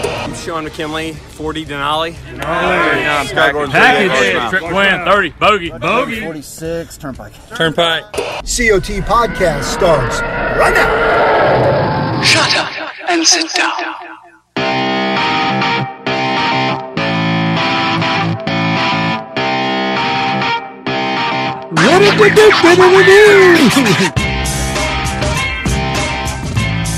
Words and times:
I'm 0.00 0.34
Sean 0.34 0.64
McKinley, 0.64 1.12
40 1.12 1.64
Denali. 1.66 2.14
Package. 2.40 3.70
Package. 3.70 4.50
Trip 4.50 4.62
win, 4.74 5.04
30. 5.04 5.30
Bogey. 5.30 5.70
Bogey. 5.70 6.20
46, 6.20 6.96
Turnpike. 6.98 7.32
Turnpike. 7.56 8.04
COT 8.12 9.02
podcast 9.04 9.64
starts 9.64 10.20
right 10.20 10.74
now. 10.74 12.22
Shut 12.22 12.56
up 12.56 13.10
and 13.10 13.26
sit 13.26 13.52
down. 13.54 13.74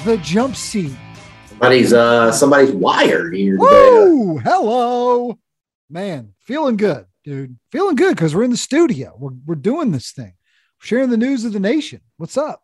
the 0.05 0.19
jump 0.23 0.57
seat. 0.57 0.97
Somebody's 1.47 1.93
uh 1.93 2.31
somebody's 2.33 2.73
wired 2.73 3.35
here 3.35 3.57
today. 3.57 3.67
Woo! 3.67 4.39
Hello, 4.39 5.39
man. 5.89 6.35
Feeling 6.41 6.77
good, 6.77 7.07
dude. 7.25 7.59
Feeling 7.73 7.97
good 7.97 8.15
because 8.15 8.35
we're 8.35 8.45
in 8.45 8.51
the 8.51 8.57
studio. 8.57 9.17
We're 9.19 9.33
we're 9.47 9.55
doing 9.55 9.91
this 9.91 10.13
thing, 10.13 10.35
sharing 10.81 11.11
the 11.11 11.17
news 11.17 11.45
of 11.45 11.53
the 11.53 11.61
nation. 11.61 12.01
What's 12.17 12.37
up? 12.37 12.63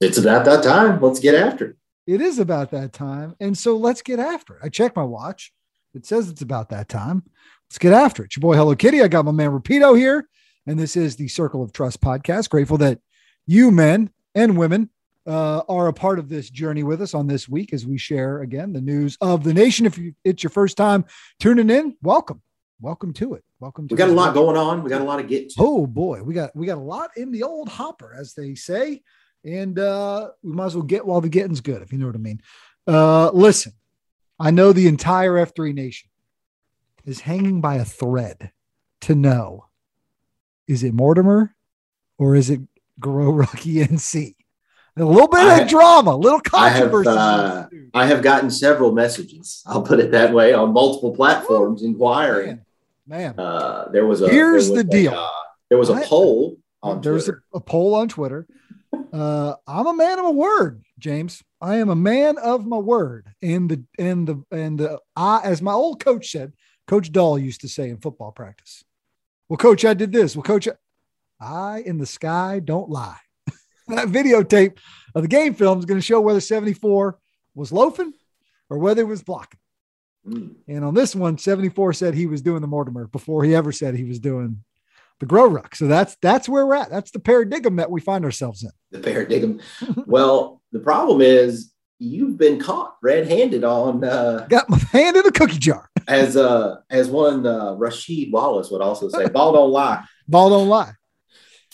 It's 0.00 0.18
about 0.18 0.44
that 0.46 0.64
time. 0.64 1.00
Let's 1.00 1.20
get 1.20 1.34
after 1.34 1.70
it. 1.70 1.76
It 2.06 2.20
is 2.20 2.40
about 2.40 2.72
that 2.72 2.92
time, 2.92 3.36
and 3.40 3.56
so 3.56 3.76
let's 3.76 4.02
get 4.02 4.18
after 4.18 4.56
it. 4.56 4.60
I 4.64 4.68
checked 4.68 4.96
my 4.96 5.04
watch. 5.04 5.52
It 5.94 6.06
says 6.06 6.28
it's 6.28 6.42
about 6.42 6.70
that 6.70 6.88
time. 6.88 7.22
Let's 7.68 7.78
get 7.78 7.92
after 7.92 8.22
it. 8.22 8.26
It's 8.26 8.36
your 8.36 8.42
boy 8.42 8.56
Hello 8.56 8.74
Kitty. 8.74 9.00
I 9.02 9.08
got 9.08 9.24
my 9.24 9.30
man 9.32 9.50
Rapido 9.50 9.96
here, 9.96 10.28
and 10.66 10.78
this 10.78 10.96
is 10.96 11.14
the 11.14 11.28
Circle 11.28 11.62
of 11.62 11.72
Trust 11.72 12.00
podcast. 12.00 12.50
Grateful 12.50 12.78
that 12.78 12.98
you 13.46 13.70
men 13.70 14.10
and 14.34 14.56
women 14.56 14.90
uh, 15.26 15.62
are 15.68 15.88
a 15.88 15.92
part 15.92 16.18
of 16.18 16.28
this 16.28 16.50
journey 16.50 16.82
with 16.82 17.00
us 17.00 17.14
on 17.14 17.26
this 17.26 17.48
week 17.48 17.72
as 17.72 17.86
we 17.86 17.98
share 17.98 18.42
again 18.42 18.72
the 18.72 18.80
news 18.80 19.16
of 19.20 19.44
the 19.44 19.54
nation. 19.54 19.86
If 19.86 19.98
you, 19.98 20.14
it's 20.24 20.42
your 20.42 20.50
first 20.50 20.76
time 20.76 21.04
tuning 21.38 21.70
in, 21.70 21.96
welcome, 22.02 22.42
welcome 22.80 23.12
to 23.14 23.34
it. 23.34 23.44
Welcome. 23.60 23.86
To 23.88 23.94
We 23.94 23.98
got 23.98 24.10
a 24.10 24.12
lot 24.12 24.34
going 24.34 24.56
on. 24.56 24.82
We 24.82 24.90
got 24.90 25.00
a 25.00 25.04
lot 25.04 25.18
to 25.18 25.22
get 25.22 25.50
to. 25.50 25.56
Oh 25.60 25.86
boy, 25.86 26.22
we 26.22 26.34
got 26.34 26.54
we 26.56 26.66
got 26.66 26.78
a 26.78 26.80
lot 26.80 27.10
in 27.16 27.30
the 27.30 27.44
old 27.44 27.68
hopper, 27.68 28.12
as 28.18 28.34
they 28.34 28.56
say, 28.56 29.02
and 29.44 29.78
uh, 29.78 30.30
we 30.42 30.52
might 30.52 30.66
as 30.66 30.74
well 30.74 30.82
get 30.82 31.06
while 31.06 31.20
the 31.20 31.28
getting's 31.28 31.60
good, 31.60 31.82
if 31.82 31.92
you 31.92 31.98
know 31.98 32.06
what 32.06 32.16
I 32.16 32.18
mean. 32.18 32.40
Uh, 32.86 33.30
listen, 33.30 33.72
I 34.40 34.50
know 34.50 34.72
the 34.72 34.88
entire 34.88 35.38
F 35.38 35.54
three 35.54 35.72
nation 35.72 36.10
is 37.04 37.20
hanging 37.20 37.60
by 37.60 37.76
a 37.76 37.84
thread 37.84 38.50
to 39.02 39.14
know 39.14 39.66
is 40.66 40.82
it 40.82 40.94
Mortimer 40.94 41.54
or 42.18 42.34
is 42.34 42.50
it 42.50 42.60
Grow 43.00 43.30
Rocky 43.32 43.74
NC? 43.76 44.34
A 44.96 45.04
little 45.04 45.28
bit 45.28 45.40
I- 45.40 45.60
of 45.60 45.68
drama, 45.68 46.10
a 46.10 46.16
little 46.16 46.40
I 46.52 46.68
have 46.68 46.90
controversy. 46.90 47.10
uh, 47.10 47.66
I 47.94 48.06
have 48.06 48.22
gotten 48.22 48.50
several 48.50 48.92
messages. 48.92 49.62
I'll 49.66 49.82
put 49.82 50.00
it 50.00 50.10
that 50.10 50.32
way 50.34 50.52
on 50.52 50.72
multiple 50.72 51.14
platforms 51.14 51.82
inquiring. 51.82 52.60
man, 53.06 53.34
man. 53.36 53.38
Uh, 53.38 53.88
there 53.90 54.06
was 54.06 54.20
a 54.20 54.28
Here's 54.28 54.68
was 54.68 54.74
the 54.74 54.80
a, 54.80 54.84
deal. 54.84 55.14
uh, 55.14 55.28
there 55.70 55.78
was 55.78 55.88
a 55.88 55.94
I- 55.94 56.04
poll 56.04 56.58
on 56.82 57.00
There's 57.00 57.28
a, 57.28 57.34
a 57.54 57.60
poll 57.60 57.94
on 57.94 58.08
Twitter. 58.08 58.46
Uh, 59.12 59.54
I'm 59.66 59.86
a 59.86 59.94
man 59.94 60.18
of 60.18 60.24
my 60.26 60.30
word, 60.32 60.82
James. 60.98 61.42
I 61.62 61.76
am 61.76 61.88
a 61.88 61.94
man 61.96 62.36
of 62.38 62.66
my 62.66 62.76
word. 62.76 63.26
And 63.40 63.70
the 63.70 63.84
and 63.98 64.26
the 64.26 64.42
and 64.50 64.78
the 64.78 64.98
I, 65.16 65.40
as 65.44 65.62
my 65.62 65.72
old 65.72 66.04
coach 66.04 66.30
said, 66.30 66.52
Coach 66.86 67.10
Dahl 67.12 67.38
used 67.38 67.62
to 67.62 67.68
say 67.68 67.88
in 67.88 67.96
football 67.98 68.32
practice. 68.32 68.84
Well, 69.48 69.56
coach, 69.56 69.84
I 69.86 69.94
did 69.94 70.12
this. 70.12 70.36
Well, 70.36 70.42
coach, 70.42 70.68
I 70.68 70.72
in 71.84 71.98
the 71.98 72.06
sky 72.06 72.60
don't 72.60 72.88
lie. 72.90 73.18
that 73.88 74.08
videotape 74.08 74.78
of 75.14 75.22
the 75.22 75.28
game 75.28 75.54
film 75.54 75.78
is 75.78 75.84
going 75.84 75.98
to 76.00 76.04
show 76.04 76.20
whether 76.20 76.40
74 76.40 77.18
was 77.54 77.72
loafing 77.72 78.12
or 78.70 78.78
whether 78.78 79.02
it 79.02 79.06
was 79.06 79.22
blocking. 79.22 79.60
Mm. 80.26 80.54
And 80.68 80.84
on 80.84 80.94
this 80.94 81.14
one, 81.14 81.38
74 81.38 81.92
said 81.94 82.14
he 82.14 82.26
was 82.26 82.42
doing 82.42 82.60
the 82.60 82.68
Mortimer 82.68 83.06
before 83.08 83.44
he 83.44 83.54
ever 83.54 83.72
said 83.72 83.94
he 83.94 84.04
was 84.04 84.18
doing 84.20 84.62
the 85.20 85.26
Grow 85.26 85.46
Ruck. 85.46 85.74
So 85.74 85.86
that's 85.86 86.16
that's 86.22 86.48
where 86.48 86.66
we're 86.66 86.74
at. 86.76 86.90
That's 86.90 87.10
the 87.10 87.18
paradigm 87.18 87.76
that 87.76 87.90
we 87.90 88.00
find 88.00 88.24
ourselves 88.24 88.62
in. 88.62 88.70
the 88.90 89.00
paradigm. 89.00 89.60
well, 90.06 90.62
the 90.72 90.78
problem 90.80 91.20
is 91.20 91.72
you've 91.98 92.36
been 92.38 92.58
caught 92.58 92.96
red-handed 93.02 93.62
on 93.62 94.02
uh, 94.02 94.46
Got 94.48 94.68
my 94.68 94.78
hand 94.92 95.16
in 95.16 95.26
a 95.26 95.32
cookie 95.32 95.58
jar. 95.58 95.88
as 96.08 96.36
uh, 96.36 96.76
as 96.90 97.08
one 97.08 97.46
uh, 97.46 97.74
Rasheed 97.74 98.30
Wallace 98.32 98.70
would 98.70 98.82
also 98.82 99.08
say, 99.08 99.28
"Ball 99.28 99.52
don't 99.52 99.70
lie." 99.70 100.02
Ball 100.28 100.50
don't 100.50 100.68
lie. 100.68 100.92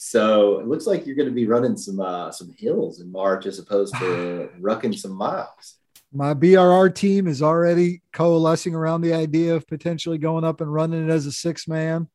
So 0.09 0.59
it 0.61 0.67
looks 0.67 0.87
like 0.87 1.07
you're 1.07 1.17
going 1.17 1.29
to 1.29 1.35
be 1.35 1.47
running 1.47 1.77
some 1.77 2.01
uh, 2.01 2.31
some 2.33 2.51
hills 2.57 3.01
in 3.03 3.13
March 3.13 3.45
as 3.45 3.59
opposed 3.59 3.95
to 3.97 4.49
rucking 4.61 4.99
some 4.99 5.13
miles. 5.13 5.75
My 6.15 6.33
BRR 6.33 6.95
team 6.95 7.27
is 7.27 7.43
already 7.43 8.01
coalescing 8.15 8.75
around 8.75 9.03
the 9.03 9.13
idea 9.13 9.55
of 9.55 9.67
potentially 9.67 10.17
going 10.17 10.45
up 10.45 10.63
and 10.63 10.73
running 10.73 11.07
it 11.07 11.13
as 11.13 11.27
a 11.27 11.33
six 11.33 11.69
man. 11.69 12.09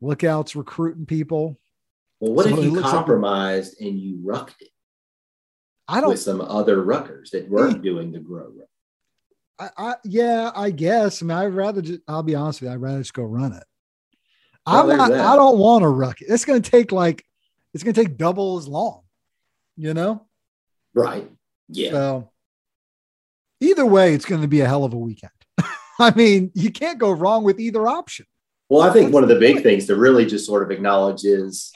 Lookouts 0.00 0.54
recruiting 0.54 1.04
people. 1.04 1.58
Well, 2.20 2.32
what 2.34 2.44
So 2.46 2.56
if 2.56 2.64
you 2.64 2.70
looks 2.70 2.84
like- 2.84 2.92
compromised 2.92 3.80
and 3.80 3.98
you 3.98 4.20
rucked 4.22 4.62
it 4.62 4.68
I 5.88 6.00
don't 6.00 6.10
with 6.10 6.20
some 6.20 6.40
other 6.40 6.84
ruckers 6.84 7.30
that 7.30 7.50
weren't 7.50 7.82
doing 7.82 8.12
the 8.12 8.20
grow 8.20 8.52
ruck? 8.56 8.68
I, 9.58 9.90
I 9.90 9.94
yeah, 10.04 10.52
I 10.54 10.70
guess. 10.70 11.20
I 11.20 11.26
mean, 11.26 11.36
I'd 11.36 11.46
rather 11.46 11.82
just 11.82 12.02
I'll 12.06 12.22
be 12.22 12.36
honest 12.36 12.60
with 12.60 12.68
you, 12.68 12.74
I'd 12.74 12.80
rather 12.80 12.98
just 12.98 13.14
go 13.14 13.24
run 13.24 13.52
it. 13.52 13.64
Well, 14.64 14.88
I'm 14.92 14.96
not 14.96 15.10
that. 15.10 15.26
I 15.26 15.34
don't 15.34 15.58
want 15.58 15.82
to 15.82 15.88
ruck 15.88 16.22
it. 16.22 16.26
It's 16.28 16.44
gonna 16.44 16.60
take 16.60 16.92
like 16.92 17.24
it's 17.74 17.82
gonna 17.82 17.94
take 17.94 18.16
double 18.16 18.58
as 18.58 18.68
long, 18.68 19.02
you 19.76 19.94
know? 19.94 20.26
Right? 20.94 21.30
Yeah. 21.68 21.90
So 21.90 22.30
either 23.60 23.86
way, 23.86 24.14
it's 24.14 24.24
gonna 24.24 24.48
be 24.48 24.60
a 24.60 24.68
hell 24.68 24.84
of 24.84 24.92
a 24.92 24.98
weekend. 24.98 25.32
I 25.98 26.12
mean, 26.14 26.50
you 26.54 26.70
can't 26.70 26.98
go 26.98 27.10
wrong 27.12 27.44
with 27.44 27.60
either 27.60 27.86
option. 27.86 28.26
Well, 28.68 28.82
I 28.82 28.92
think 28.92 29.12
one 29.12 29.22
of 29.22 29.28
the 29.28 29.38
big 29.38 29.56
point? 29.56 29.64
things 29.64 29.86
to 29.86 29.96
really 29.96 30.24
just 30.26 30.46
sort 30.46 30.62
of 30.62 30.70
acknowledge 30.70 31.24
is 31.24 31.72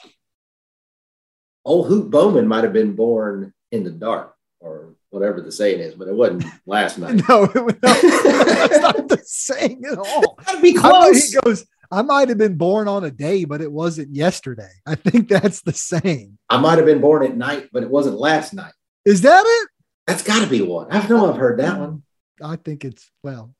old 1.65 1.87
Hoot 1.87 2.09
Bowman 2.09 2.47
might 2.47 2.63
have 2.63 2.73
been 2.73 2.93
born 2.93 3.53
in 3.71 3.83
the 3.83 3.91
dark 3.91 4.33
or 4.59 4.95
whatever 5.09 5.41
the 5.41 5.51
saying 5.51 5.79
is, 5.79 5.93
but 5.95 6.07
it 6.07 6.15
wasn't 6.15 6.43
last 6.65 6.97
night. 6.97 7.21
No, 7.29 7.43
it, 7.43 7.55
no 7.55 7.71
that's 7.81 8.79
not 8.79 9.07
the 9.07 9.21
saying 9.23 9.83
at 9.85 9.97
all. 9.97 10.35
Gotta 10.45 10.59
be 10.61 10.71
I 10.77 10.81
might- 10.81 10.89
close. 10.89 11.29
he 11.31 11.39
goes, 11.43 11.65
I 11.91 12.01
might 12.01 12.29
have 12.29 12.37
been 12.37 12.57
born 12.57 12.87
on 12.87 13.03
a 13.03 13.11
day, 13.11 13.45
but 13.45 13.61
it 13.61 13.71
wasn't 13.71 14.15
yesterday. 14.15 14.69
I 14.85 14.95
think 14.95 15.29
that's 15.29 15.61
the 15.61 15.73
saying. 15.73 16.37
I 16.49 16.57
might 16.57 16.77
have 16.77 16.85
been 16.85 17.01
born 17.01 17.23
at 17.23 17.37
night, 17.37 17.69
but 17.71 17.83
it 17.83 17.89
wasn't 17.89 18.19
last 18.19 18.53
night. 18.53 18.73
Is 19.05 19.21
that 19.21 19.43
it? 19.45 19.69
That's 20.05 20.23
got 20.23 20.43
to 20.43 20.49
be 20.49 20.61
one. 20.61 20.87
I 20.89 21.05
know 21.07 21.31
I've 21.31 21.39
heard 21.39 21.59
that 21.59 21.79
one. 21.79 22.03
I 22.41 22.55
think 22.57 22.85
it's 22.85 23.09
well. 23.23 23.53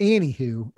Anywho, 0.00 0.72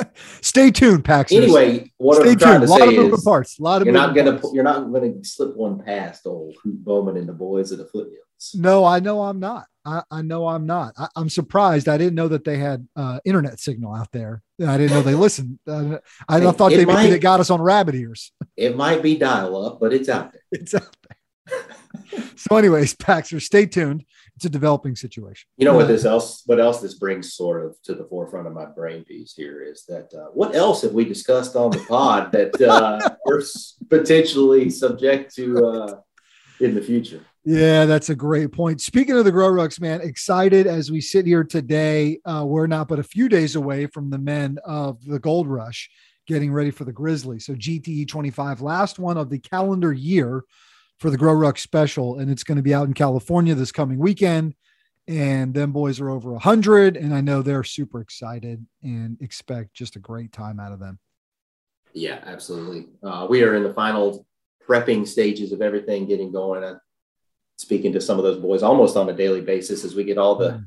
Stay 0.40 0.70
tuned, 0.70 1.04
Paxers. 1.04 1.42
Anyway, 1.42 1.90
what 1.98 2.22
Stay 2.22 2.30
I'm 2.30 2.38
trying 2.38 2.60
to 2.60 2.66
A 2.66 2.68
lot 2.68 2.80
say 2.80 2.88
of 2.88 2.94
moving 2.94 3.14
is 3.14 3.24
parts. 3.24 3.58
A 3.58 3.62
lot 3.62 3.82
of 3.82 3.86
you're 3.86 3.94
not 3.94 4.14
gonna 4.14 4.32
parts. 4.32 4.54
you're 4.54 4.64
not 4.64 4.92
gonna 4.92 5.24
slip 5.24 5.56
one 5.56 5.82
past 5.82 6.26
old 6.26 6.54
Hoot 6.62 6.82
Bowman 6.84 7.16
and 7.16 7.28
the 7.28 7.32
boys 7.32 7.72
of 7.72 7.78
the 7.78 7.86
foothills. 7.86 8.54
No, 8.54 8.84
I 8.84 9.00
know 9.00 9.22
I'm 9.22 9.40
not. 9.40 9.66
I, 9.84 10.02
I 10.10 10.22
know 10.22 10.46
I'm 10.48 10.66
not. 10.66 10.94
I, 10.96 11.08
I'm 11.16 11.28
surprised. 11.28 11.88
I 11.88 11.98
didn't 11.98 12.14
know 12.14 12.28
that 12.28 12.44
they 12.44 12.56
had 12.58 12.86
uh, 12.96 13.18
internet 13.24 13.58
signal 13.60 13.94
out 13.94 14.10
there. 14.12 14.42
I 14.64 14.76
didn't 14.78 14.92
know 14.92 15.02
they 15.02 15.14
listened. 15.14 15.58
I 15.68 15.98
It- 16.38 16.52
thought 16.56 16.72
it 16.72 16.76
they 16.76 16.84
maybe 16.84 16.92
might- 16.94 17.10
they 17.10 17.18
got 17.18 17.40
us 17.40 17.50
on 17.50 17.60
rabbit 17.60 17.94
ears. 17.94 18.32
It 18.56 18.76
might 18.76 19.02
be 19.02 19.16
dial 19.16 19.64
up, 19.66 19.80
but 19.80 19.92
it's 19.94 20.08
out 20.10 20.32
there. 20.32 20.42
It's 20.52 20.74
out 20.74 20.94
there. 21.08 21.62
so, 22.36 22.56
anyways, 22.56 22.94
Paxer, 22.94 23.40
stay 23.40 23.64
tuned. 23.66 24.04
It's 24.36 24.44
a 24.44 24.50
developing 24.50 24.94
situation. 24.94 25.48
You 25.56 25.64
know 25.64 25.74
what 25.74 25.88
this 25.88 26.04
else? 26.04 26.42
What 26.46 26.60
else 26.60 26.80
this 26.80 26.94
brings 26.94 27.32
sort 27.34 27.64
of 27.64 27.76
to 27.84 27.94
the 27.94 28.04
forefront 28.04 28.46
of 28.46 28.52
my 28.52 28.66
brain 28.66 29.04
piece 29.04 29.34
here 29.34 29.62
is 29.62 29.84
that 29.88 30.12
uh, 30.14 30.26
what 30.32 30.54
else 30.54 30.82
have 30.82 30.92
we 30.92 31.04
discussed 31.04 31.56
on 31.56 31.70
the 31.70 31.78
pod 31.88 32.30
that 32.32 32.60
uh, 32.60 33.10
we're 33.26 33.42
potentially 33.90 34.70
subject 34.70 35.34
to 35.36 35.66
uh, 35.66 35.94
in 36.60 36.74
the 36.74 36.82
future? 36.82 37.20
Yeah, 37.44 37.86
that's 37.86 38.08
a 38.08 38.14
great 38.14 38.52
point. 38.52 38.80
Speaking 38.80 39.16
of 39.16 39.24
the 39.24 39.32
Grow 39.32 39.50
Rucks, 39.50 39.80
man, 39.80 40.00
excited 40.00 40.68
as 40.68 40.92
we 40.92 41.00
sit 41.00 41.26
here 41.26 41.42
today. 41.42 42.20
Uh, 42.24 42.44
we're 42.46 42.68
not 42.68 42.86
but 42.86 43.00
a 43.00 43.04
few 43.04 43.28
days 43.28 43.56
away 43.56 43.86
from 43.86 44.10
the 44.10 44.18
men 44.18 44.58
of 44.64 45.04
the 45.04 45.18
Gold 45.18 45.48
Rush 45.48 45.90
getting 46.28 46.52
ready 46.52 46.70
for 46.70 46.84
the 46.84 46.92
Grizzlies. 46.92 47.46
So 47.46 47.54
GTE 47.54 48.06
25, 48.06 48.60
last 48.60 49.00
one 49.00 49.16
of 49.16 49.28
the 49.28 49.40
calendar 49.40 49.92
year 49.92 50.44
for 51.00 51.10
the 51.10 51.18
Grow 51.18 51.32
Ruck 51.32 51.58
special, 51.58 52.20
and 52.20 52.30
it's 52.30 52.44
going 52.44 52.56
to 52.56 52.62
be 52.62 52.72
out 52.72 52.86
in 52.86 52.94
California 52.94 53.56
this 53.56 53.72
coming 53.72 53.98
weekend. 53.98 54.54
And 55.08 55.52
them 55.52 55.72
boys 55.72 55.98
are 55.98 56.10
over 56.10 56.30
100, 56.30 56.96
and 56.96 57.12
I 57.12 57.20
know 57.20 57.42
they're 57.42 57.64
super 57.64 58.00
excited 58.00 58.64
and 58.84 59.20
expect 59.20 59.74
just 59.74 59.96
a 59.96 59.98
great 59.98 60.32
time 60.32 60.60
out 60.60 60.70
of 60.70 60.78
them. 60.78 61.00
Yeah, 61.92 62.20
absolutely. 62.24 62.86
Uh, 63.02 63.26
we 63.28 63.42
are 63.42 63.56
in 63.56 63.64
the 63.64 63.74
final 63.74 64.24
prepping 64.64 65.04
stages 65.08 65.50
of 65.50 65.60
everything 65.60 66.06
getting 66.06 66.30
going. 66.30 66.62
Uh, 66.62 66.78
speaking 67.62 67.92
to 67.92 68.00
some 68.00 68.18
of 68.18 68.24
those 68.24 68.38
boys 68.38 68.62
almost 68.62 68.96
on 68.96 69.08
a 69.08 69.12
daily 69.16 69.40
basis 69.40 69.84
as 69.84 69.94
we 69.94 70.04
get 70.04 70.18
all 70.18 70.34
the 70.34 70.64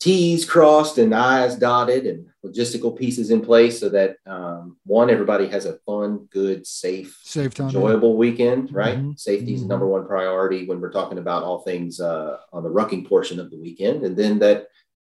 T's 0.00 0.44
crossed 0.44 0.98
and 0.98 1.12
I's 1.12 1.56
dotted 1.56 2.06
and 2.06 2.26
logistical 2.46 2.96
pieces 2.96 3.32
in 3.32 3.40
place 3.40 3.80
so 3.80 3.88
that 3.88 4.16
um, 4.26 4.76
one, 4.86 5.10
everybody 5.10 5.48
has 5.48 5.66
a 5.66 5.78
fun, 5.86 6.28
good, 6.30 6.64
safe, 6.68 7.18
Safe 7.24 7.52
time. 7.52 7.66
enjoyable 7.66 8.16
weekend, 8.16 8.72
right? 8.72 8.96
Mhm. 8.98 9.18
Safety 9.18 9.54
is 9.54 9.60
Mhm. 9.60 9.64
the 9.64 9.68
number 9.68 9.88
one 9.88 10.06
priority 10.06 10.66
when 10.68 10.80
we're 10.80 10.92
talking 10.92 11.18
about 11.18 11.42
all 11.42 11.60
things 11.62 12.00
uh, 12.00 12.36
on 12.52 12.62
the 12.62 12.70
rucking 12.70 13.08
portion 13.08 13.40
of 13.40 13.50
the 13.50 13.58
weekend. 13.58 14.04
And 14.04 14.16
then 14.16 14.38
that 14.38 14.68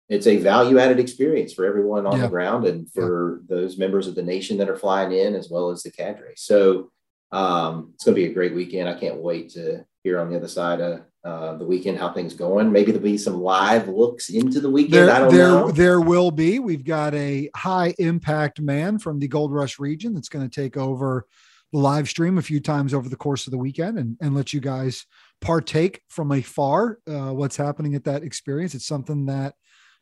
it's 0.08 0.28
a 0.28 0.36
value 0.36 0.78
added 0.78 1.00
experience 1.00 1.52
for 1.52 1.64
everyone 1.64 2.06
on 2.06 2.16
Yeah. 2.16 2.22
the 2.22 2.28
ground 2.28 2.64
and 2.64 2.88
for 2.92 3.40
those 3.48 3.78
members 3.78 4.06
of 4.06 4.14
the 4.14 4.22
nation 4.22 4.58
that 4.58 4.68
are 4.70 4.76
flying 4.78 5.10
in 5.12 5.34
as 5.34 5.50
well 5.50 5.70
as 5.70 5.82
the 5.82 5.90
cadre. 5.90 6.34
So 6.36 6.90
um, 7.32 7.90
it's 7.94 8.04
going 8.04 8.14
to 8.14 8.22
be 8.22 8.30
a 8.30 8.32
great 8.32 8.54
weekend. 8.54 8.88
I 8.88 8.94
can't 8.98 9.20
wait 9.20 9.50
to 9.50 9.84
hear 10.08 10.20
on 10.20 10.30
the 10.30 10.36
other 10.36 10.48
side 10.48 10.80
of 10.80 11.02
uh, 11.24 11.56
the 11.56 11.66
weekend 11.66 11.98
how 11.98 12.12
things 12.12 12.32
going. 12.34 12.72
Maybe 12.72 12.92
there'll 12.92 13.04
be 13.04 13.18
some 13.18 13.40
live 13.42 13.88
looks 13.88 14.30
into 14.30 14.60
the 14.60 14.70
weekend. 14.70 14.94
There, 14.94 15.10
I 15.10 15.18
don't 15.18 15.34
there, 15.34 15.48
know. 15.48 15.70
there 15.70 16.00
will 16.00 16.30
be. 16.30 16.58
We've 16.58 16.84
got 16.84 17.14
a 17.14 17.50
high 17.54 17.94
impact 17.98 18.60
man 18.60 18.98
from 18.98 19.18
the 19.18 19.28
Gold 19.28 19.52
Rush 19.52 19.78
region 19.78 20.14
that's 20.14 20.28
going 20.28 20.48
to 20.48 20.54
take 20.54 20.76
over 20.76 21.26
the 21.72 21.78
live 21.78 22.08
stream 22.08 22.38
a 22.38 22.42
few 22.42 22.60
times 22.60 22.94
over 22.94 23.08
the 23.08 23.16
course 23.16 23.46
of 23.46 23.50
the 23.50 23.58
weekend 23.58 23.98
and, 23.98 24.16
and 24.22 24.34
let 24.34 24.52
you 24.52 24.60
guys 24.60 25.04
partake 25.40 26.00
from 26.08 26.32
afar 26.32 26.98
uh, 27.06 27.30
what's 27.32 27.56
happening 27.56 27.94
at 27.94 28.04
that 28.04 28.22
experience. 28.22 28.74
It's 28.74 28.86
something 28.86 29.26
that 29.26 29.54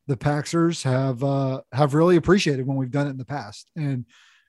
the 0.06 0.16
Paxers 0.16 0.84
have 0.84 1.24
uh, 1.24 1.62
have 1.72 1.94
really 1.94 2.16
appreciated 2.16 2.66
when 2.66 2.76
we've 2.76 2.92
done 2.92 3.08
it 3.08 3.10
in 3.10 3.18
the 3.18 3.24
past. 3.24 3.70
And 3.74 4.04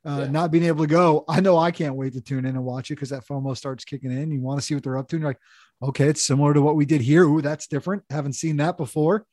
uh, 0.08 0.20
Yeah. 0.22 0.28
not 0.32 0.52
being 0.52 0.64
able 0.64 0.84
to 0.86 0.90
go, 0.90 1.26
I 1.28 1.42
know 1.42 1.58
I 1.58 1.72
can't 1.72 1.96
wait 1.96 2.14
to 2.14 2.22
tune 2.22 2.46
in 2.46 2.56
and 2.56 2.64
watch 2.64 2.90
it 2.92 2.96
because 2.96 3.10
that 3.10 3.26
FOMO 3.28 3.56
starts 3.58 3.84
kicking 3.84 4.12
in. 4.12 4.32
You 4.32 4.42
want 4.42 4.60
to 4.60 4.66
see 4.66 4.74
what 4.74 4.84
they're 4.84 4.98
up 4.98 5.08
to. 5.10 5.16
And 5.18 5.22
you're 5.24 5.30
like, 5.32 5.40
okay, 5.84 6.08
it's 6.08 6.24
similar 6.26 6.54
to 6.54 6.62
what 6.62 6.76
we 6.76 6.86
did 6.86 7.02
here. 7.02 7.24
Ooh, 7.24 7.42
that's 7.42 7.68
different. 7.68 8.04
Haven't 8.10 8.34
seen 8.34 8.58
that 8.58 8.78
before. 8.78 9.26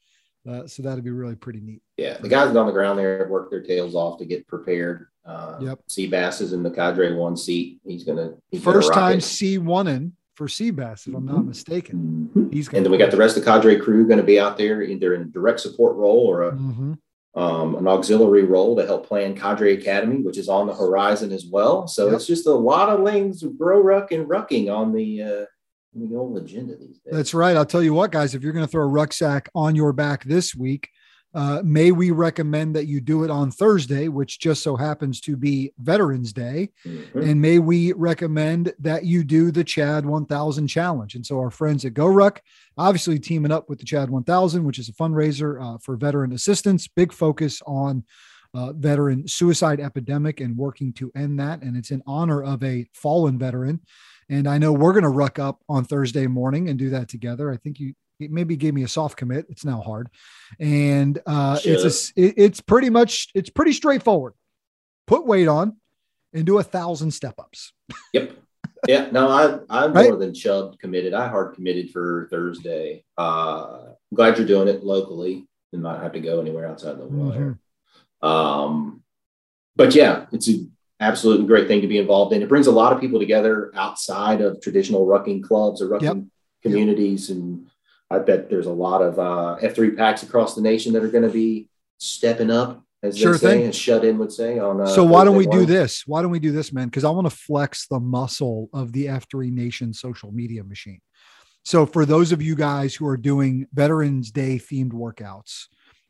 Uh, 0.48 0.66
so 0.66 0.82
that'd 0.82 1.02
be 1.04 1.10
really 1.10 1.36
pretty 1.36 1.60
neat. 1.60 1.80
Yeah, 1.96 2.18
the 2.18 2.28
guys 2.28 2.54
on 2.54 2.66
the 2.66 2.72
ground 2.72 2.98
there 2.98 3.20
have 3.20 3.30
worked 3.30 3.50
their 3.50 3.62
tails 3.62 3.94
off 3.94 4.18
to 4.18 4.26
get 4.26 4.46
prepared. 4.46 5.06
Uh, 5.24 5.56
Yep. 5.62 5.78
Seabass 5.88 6.42
is 6.42 6.52
in 6.52 6.62
the 6.62 6.70
cadre 6.70 7.14
one 7.14 7.34
seat. 7.36 7.80
He's 7.86 8.04
gonna 8.04 8.34
he's 8.50 8.62
gonna 8.62 8.76
First 8.76 8.92
time 8.92 9.18
it. 9.18 9.22
C 9.22 9.56
one 9.56 9.86
in 9.86 10.12
for 10.34 10.46
Seabass, 10.48 11.06
if 11.06 11.14
I'm 11.14 11.24
not 11.24 11.46
mistaken. 11.46 12.28
Mhm. 12.34 12.52
He's 12.52 12.68
And 12.68 12.84
then 12.84 12.90
we 12.92 12.98
got 12.98 13.10
the 13.10 13.16
rest 13.16 13.38
of 13.38 13.44
the 13.44 13.50
cadre 13.50 13.78
crew 13.78 14.06
going 14.06 14.18
to 14.18 14.24
be 14.24 14.38
out 14.38 14.58
there 14.58 14.82
either 14.82 15.14
in 15.14 15.30
direct 15.30 15.60
support 15.60 15.96
role 15.96 16.18
or 16.26 16.42
a, 16.42 16.50
hmm 16.50 16.94
um, 17.36 17.74
an 17.76 17.88
auxiliary 17.88 18.44
role 18.44 18.76
to 18.76 18.86
help 18.86 19.06
plan 19.06 19.34
Cadre 19.34 19.74
Academy, 19.74 20.22
which 20.22 20.38
is 20.38 20.48
on 20.48 20.66
the 20.66 20.74
horizon 20.74 21.32
as 21.32 21.46
well. 21.46 21.88
So 21.88 22.06
Yep. 22.06 22.14
it's 22.14 22.26
just 22.26 22.46
a 22.46 22.52
lot 22.52 22.88
of 22.88 23.04
things, 23.04 23.42
grow 23.42 23.80
ruck 23.80 24.12
and 24.12 24.26
rucking 24.26 24.72
on 24.74 24.92
the 24.92 25.22
uh, 25.22 25.44
on 25.96 26.08
the 26.08 26.16
old 26.16 26.36
agenda 26.38 26.76
these 26.76 26.98
days. 26.98 27.12
That's 27.12 27.34
right. 27.34 27.56
I'll 27.56 27.64
tell 27.66 27.82
you 27.82 27.94
what, 27.94 28.10
guys, 28.12 28.34
if 28.34 28.42
you're 28.42 28.52
going 28.52 28.64
to 28.64 28.70
throw 28.70 28.84
a 28.84 28.86
rucksack 28.88 29.48
on 29.54 29.74
your 29.74 29.92
back 29.92 30.24
this 30.24 30.54
week, 30.54 30.88
uh, 31.34 31.60
may 31.64 31.90
we 31.90 32.12
recommend 32.12 32.76
that 32.76 32.86
you 32.86 33.00
do 33.00 33.24
it 33.24 33.30
on 33.30 33.50
Thursday, 33.50 34.06
which 34.08 34.38
just 34.38 34.62
so 34.62 34.76
happens 34.76 35.20
to 35.22 35.36
be 35.36 35.72
Veterans 35.78 36.32
Day. 36.32 36.70
Mhm. 36.86 37.30
And 37.30 37.42
may 37.42 37.58
we 37.58 37.92
recommend 37.92 38.72
that 38.78 39.04
you 39.04 39.24
do 39.24 39.50
the 39.50 39.64
Chad 39.64 40.06
1000 40.06 40.68
challenge. 40.68 41.16
And 41.16 41.26
so 41.26 41.38
our 41.40 41.50
friends 41.50 41.84
at 41.84 41.94
GoRuck, 41.94 42.38
obviously 42.78 43.18
teaming 43.18 43.50
up 43.50 43.68
with 43.68 43.80
the 43.80 43.84
Chad 43.84 44.10
1000, 44.10 44.64
which 44.64 44.78
is 44.78 44.88
a 44.88 44.92
fundraiser 44.92 45.60
uh, 45.60 45.78
for 45.78 45.96
veteran 45.96 46.32
assistance, 46.32 46.86
big 46.86 47.12
focus 47.12 47.60
on 47.66 48.04
uh, 48.54 48.72
veteran 48.72 49.26
suicide 49.26 49.80
epidemic 49.80 50.40
and 50.40 50.56
working 50.56 50.92
to 50.92 51.10
end 51.16 51.40
that. 51.40 51.62
And 51.62 51.76
it's 51.76 51.90
in 51.90 52.02
honor 52.06 52.42
of 52.42 52.62
a 52.62 52.86
fallen 52.94 53.38
veteran. 53.38 53.80
And 54.28 54.46
I 54.48 54.58
know 54.58 54.72
we're 54.72 54.92
going 54.92 55.02
to 55.02 55.08
ruck 55.08 55.38
up 55.38 55.60
on 55.68 55.84
Thursday 55.84 56.28
morning 56.28 56.68
and 56.68 56.78
do 56.78 56.90
that 56.90 57.08
together. 57.08 57.50
I 57.50 57.56
think 57.56 57.80
you 57.80 57.94
you 58.18 58.28
maybe 58.30 58.56
gave 58.56 58.74
me 58.74 58.82
a 58.84 58.88
soft 58.88 59.16
commit. 59.16 59.46
It's 59.48 59.64
now 59.64 59.80
hard. 59.80 60.08
And 60.60 61.20
uh, 61.26 61.58
it's 61.64 62.12
a, 62.16 62.20
it- 62.20 62.34
it's 62.36 62.60
pretty 62.60 62.90
much, 62.90 63.28
it's 63.34 63.50
pretty 63.50 63.72
straightforward. 63.72 64.34
Put 65.06 65.26
weight 65.26 65.48
on 65.48 65.76
and 66.32 66.46
do 66.46 66.58
a 66.58 66.62
thousand 66.62 67.10
step 67.10 67.34
ups. 67.38 67.72
Yep. 68.12 68.32
Yeah. 68.88 69.08
No, 69.12 69.28
I 69.28 69.58
I'm 69.84 69.92
Right? 69.92 70.08
more 70.08 70.16
than 70.16 70.34
Chubb 70.34 70.78
committed. 70.78 71.14
I 71.14 71.28
hard 71.28 71.54
committed 71.54 71.90
for 71.90 72.28
Thursday. 72.30 73.04
Uh, 73.18 73.78
I'm 73.88 74.14
glad 74.14 74.38
you're 74.38 74.46
doing 74.46 74.68
it 74.68 74.84
locally 74.84 75.46
and 75.72 75.82
not 75.82 76.02
have 76.02 76.12
to 76.12 76.20
go 76.20 76.40
anywhere 76.40 76.66
outside 76.66 76.98
the 76.98 77.06
wire. 77.06 77.58
Um, 78.22 79.02
but 79.76 79.94
yeah, 79.94 80.26
it's 80.32 80.48
an 80.48 80.72
absolutely 81.00 81.46
great 81.46 81.66
thing 81.68 81.80
to 81.82 81.86
be 81.88 81.98
involved 81.98 82.32
in. 82.32 82.42
It 82.42 82.48
brings 82.48 82.66
a 82.66 82.72
lot 82.72 82.92
of 82.92 83.00
people 83.00 83.18
together 83.18 83.70
outside 83.74 84.40
of 84.40 84.60
traditional 84.60 85.06
rucking 85.06 85.42
clubs 85.42 85.82
or 85.82 85.88
rucking 85.88 86.02
Yep. 86.02 86.16
communities. 86.62 87.28
And 87.30 87.66
I 88.10 88.18
bet 88.18 88.50
there's 88.50 88.66
a 88.66 88.72
lot 88.72 89.02
of 89.02 89.18
uh, 89.18 89.56
F3 89.62 89.96
packs 89.96 90.22
across 90.22 90.54
the 90.54 90.60
nation 90.60 90.92
that 90.92 91.02
are 91.02 91.08
going 91.08 91.24
to 91.24 91.30
be 91.30 91.68
stepping 91.98 92.50
up, 92.50 92.82
as 93.02 93.18
Sure 93.18 93.32
they 93.32 93.38
say, 93.38 93.58
thing. 93.58 93.68
as 93.68 93.76
shut 93.76 94.04
in 94.04 94.18
would 94.18 94.32
say. 94.32 94.58
On 94.58 94.80
uh, 94.80 94.86
so 94.86 95.02
why 95.04 95.24
don't 95.24 95.36
we 95.36 95.46
do 95.46 95.64
this? 95.64 96.06
Why 96.06 96.22
don't 96.22 96.30
we 96.30 96.38
do 96.38 96.52
this, 96.52 96.72
man? 96.72 96.88
Because 96.88 97.04
I 97.04 97.10
want 97.10 97.28
to 97.28 97.36
flex 97.36 97.86
the 97.86 98.00
muscle 98.00 98.68
of 98.72 98.92
the 98.92 99.06
F3 99.06 99.50
Nation 99.52 99.92
social 99.92 100.32
media 100.32 100.62
machine. 100.62 101.00
So 101.64 101.86
for 101.86 102.04
those 102.04 102.30
of 102.30 102.42
you 102.42 102.54
guys 102.54 102.94
who 102.94 103.06
are 103.06 103.16
doing 103.16 103.66
Veterans 103.72 104.30
Day 104.30 104.58
themed 104.58 104.92
workouts, 104.92 105.64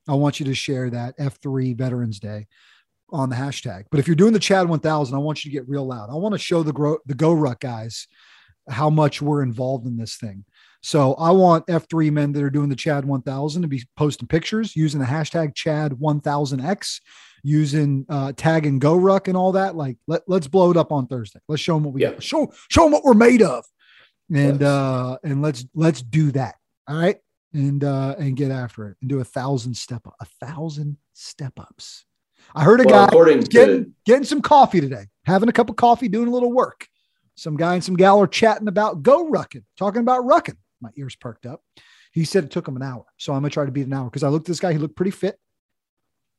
I 0.09 0.15
want 0.15 0.41
you 0.41 0.47
to 0.47 0.55
share 0.55 0.91
that 0.91 1.17
F3 1.17 1.77
Veterans 1.79 2.19
Day 2.19 2.49
on 3.11 3.31
the 3.31 3.37
hashtag. 3.37 3.85
But 3.91 4.01
if 4.01 4.09
you're 4.09 4.17
doing 4.17 4.33
the 4.33 4.41
Chad 4.41 4.69
1000, 4.69 5.15
I 5.15 5.19
want 5.19 5.45
you 5.45 5.51
to 5.51 5.57
get 5.57 5.69
real 5.69 5.87
loud. 5.87 6.11
I 6.11 6.15
want 6.15 6.33
to 6.35 6.39
show 6.39 6.65
the 6.65 6.73
grow 6.73 6.99
the 7.07 7.15
Go 7.15 7.33
Ruck 7.33 7.61
guys 7.61 8.09
how 8.69 8.91
much 8.91 9.23
we're 9.23 9.43
involved 9.43 9.87
in 9.87 9.97
this 9.97 10.17
thing. 10.17 10.45
So 10.85 11.15
I 11.15 11.31
want 11.31 11.67
F3 11.67 12.13
men 12.13 12.33
that 12.33 12.43
are 12.43 12.51
doing 12.51 12.69
the 12.69 12.77
Chad 12.77 13.07
1000 13.07 13.63
to 13.63 13.69
be 13.69 13.83
posting 13.97 14.29
pictures 14.29 14.77
using 14.77 15.01
the 15.01 15.07
hashtag 15.07 15.55
Chad 15.55 15.93
1000X, 15.93 17.01
using 17.43 18.05
uh, 18.11 18.33
tag 18.37 18.67
and 18.67 18.79
go 18.83 18.95
ruck 18.95 19.27
and 19.27 19.35
all 19.35 19.53
that. 19.53 19.77
Like 19.77 19.97
let, 20.07 20.21
let's 20.27 20.47
blow 20.47 20.71
it 20.71 20.77
up 20.77 20.93
on 20.93 21.07
Thursday. 21.07 21.41
Let's 21.49 21.63
show 21.63 21.73
them 21.73 21.85
what 21.85 21.95
we 21.95 22.03
Yeah. 22.03 22.11
got. 22.11 22.23
Show, 22.23 22.53
show 22.69 22.83
them 22.83 22.93
what 22.93 23.03
we're 23.03 23.15
made 23.15 23.41
of. 23.41 23.65
And, 24.29 24.61
Yes. 24.61 24.69
uh, 24.69 25.17
and 25.25 25.41
let's, 25.41 25.65
let's 25.75 26.03
do 26.03 26.31
that. 26.33 26.57
All 26.87 26.97
right. 26.97 27.17
And, 27.55 27.83
uh, 27.83 28.17
and 28.19 28.37
get 28.37 28.51
after 28.51 28.89
it 28.91 28.99
and 29.01 29.09
do 29.09 29.21
a 29.21 29.25
thousand 29.25 29.79
step 29.79 30.07
up, 30.07 30.17
a 30.21 30.27
thousand 30.45 30.99
step 31.15 31.55
ups. 31.59 32.05
I 32.55 32.63
heard 32.63 32.83
a 32.83 32.85
Well, 32.85 32.95
guy 32.95 33.05
according 33.07 33.43
to 33.43 33.49
getting 33.49 33.95
getting 34.05 34.25
some 34.25 34.43
coffee 34.43 34.83
today, 34.83 35.07
having 35.25 35.49
a 35.49 35.53
cup 35.53 35.71
of 35.71 35.77
coffee, 35.77 36.09
doing 36.09 36.29
a 36.29 36.31
little 36.31 36.53
work. 36.53 36.87
Some 37.37 37.57
guy 37.57 37.73
and 37.75 37.83
some 37.83 37.97
gal 37.97 38.21
are 38.21 38.27
chatting 38.27 38.69
about 38.69 39.03
go 39.03 39.31
rucking, 39.31 39.65
talking 39.79 40.03
about 40.03 40.25
rucking. 40.25 40.57
My 40.85 40.91
ears 40.97 41.17
perked 41.17 41.47
up. 41.47 41.63
He 42.13 42.25
said 42.25 42.45
it 42.45 42.51
took 42.51 42.69
him 42.69 42.77
an 42.77 42.83
hour, 42.83 43.05
so 43.17 43.33
I'm 43.33 43.41
gonna 43.41 43.51
try 43.51 43.65
to 43.65 43.73
beat 43.73 43.87
an 43.87 43.93
hour 43.93 44.05
because 44.05 44.23
I 44.23 44.29
looked 44.29 44.47
at 44.47 44.53
this 44.53 44.61
guy. 44.61 44.73
He 44.73 44.79
looked 44.79 44.97
pretty 44.97 45.11
fit, 45.11 45.39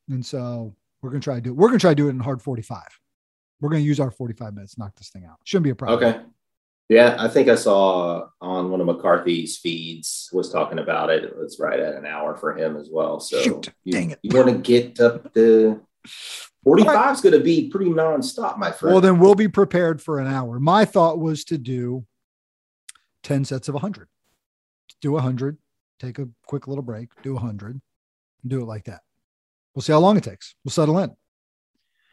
and 0.10 0.26
so 0.26 0.76
we're 1.02 1.10
gonna 1.10 1.20
try 1.20 1.36
to 1.36 1.42
do 1.42 1.50
it. 1.50 1.56
We're 1.56 1.68
gonna 1.68 1.80
try 1.80 1.92
to 1.92 1.96
do 1.96 2.08
it 2.08 2.12
in 2.12 2.20
hard 2.20 2.42
45. 2.42 2.82
We're 3.60 3.70
gonna 3.70 3.82
use 3.82 4.00
our 4.00 4.12
45 4.12 4.54
minutes, 4.54 4.78
knock 4.78 4.96
this 4.96 5.10
thing 5.10 5.26
out. 5.26 5.38
Shouldn't 5.44 5.66
be 5.66 5.72
a 5.72 5.76
problem. 5.76 6.04
Okay. 6.04 6.22
Yeah, 6.88 7.16
I 7.18 7.28
think 7.28 7.50
I 7.50 7.56
saw 7.56 8.28
on 8.40 8.70
one 8.70 8.80
of 8.80 8.86
McCarthy's 8.86 9.58
feeds 9.58 10.30
was 10.32 10.52
talking 10.52 10.78
about 10.78 11.10
it. 11.10 11.24
It 11.24 11.36
was 11.36 11.58
right 11.60 11.80
at 11.80 11.96
an 11.96 12.06
hour 12.06 12.36
for 12.36 12.56
him 12.56 12.78
as 12.78 12.90
well. 12.92 13.20
So 13.20 13.42
Shoot, 13.42 13.70
you, 13.84 13.92
dang 13.92 14.12
it. 14.12 14.20
You 14.22 14.38
want 14.38 14.50
to 14.50 14.58
get 14.60 15.00
up 15.00 15.34
the 15.34 15.82
45 16.64 17.16
is 17.16 17.22
going 17.22 17.34
to 17.34 17.44
be 17.44 17.70
pretty 17.70 17.90
nonstop, 17.90 18.58
my 18.58 18.72
friend. 18.72 18.94
Well, 18.94 19.02
then 19.02 19.20
we'll 19.20 19.36
be 19.36 19.48
prepared 19.48 20.02
for 20.02 20.20
an 20.20 20.28
hour. 20.28 20.60
My 20.60 20.86
thought 20.86 21.20
was 21.20 21.44
to 21.46 21.58
do 21.58 22.06
10 23.24 23.46
sets 23.46 23.68
of 23.68 23.74
100. 23.74 24.08
Do 25.06 25.12
100, 25.12 25.60
take 26.00 26.18
a 26.18 26.28
quick 26.48 26.68
little 26.68 26.82
break, 26.82 27.10
do 27.22 27.36
100, 27.36 27.80
do 28.48 28.62
it 28.62 28.66
like 28.66 28.86
that. 28.86 29.02
We'll 29.76 29.84
see 29.84 29.92
how 29.92 30.00
long 30.00 30.18
it 30.18 30.24
takes. 30.24 30.56
We'll 30.66 30.72
settle 30.72 30.98
in. 30.98 31.16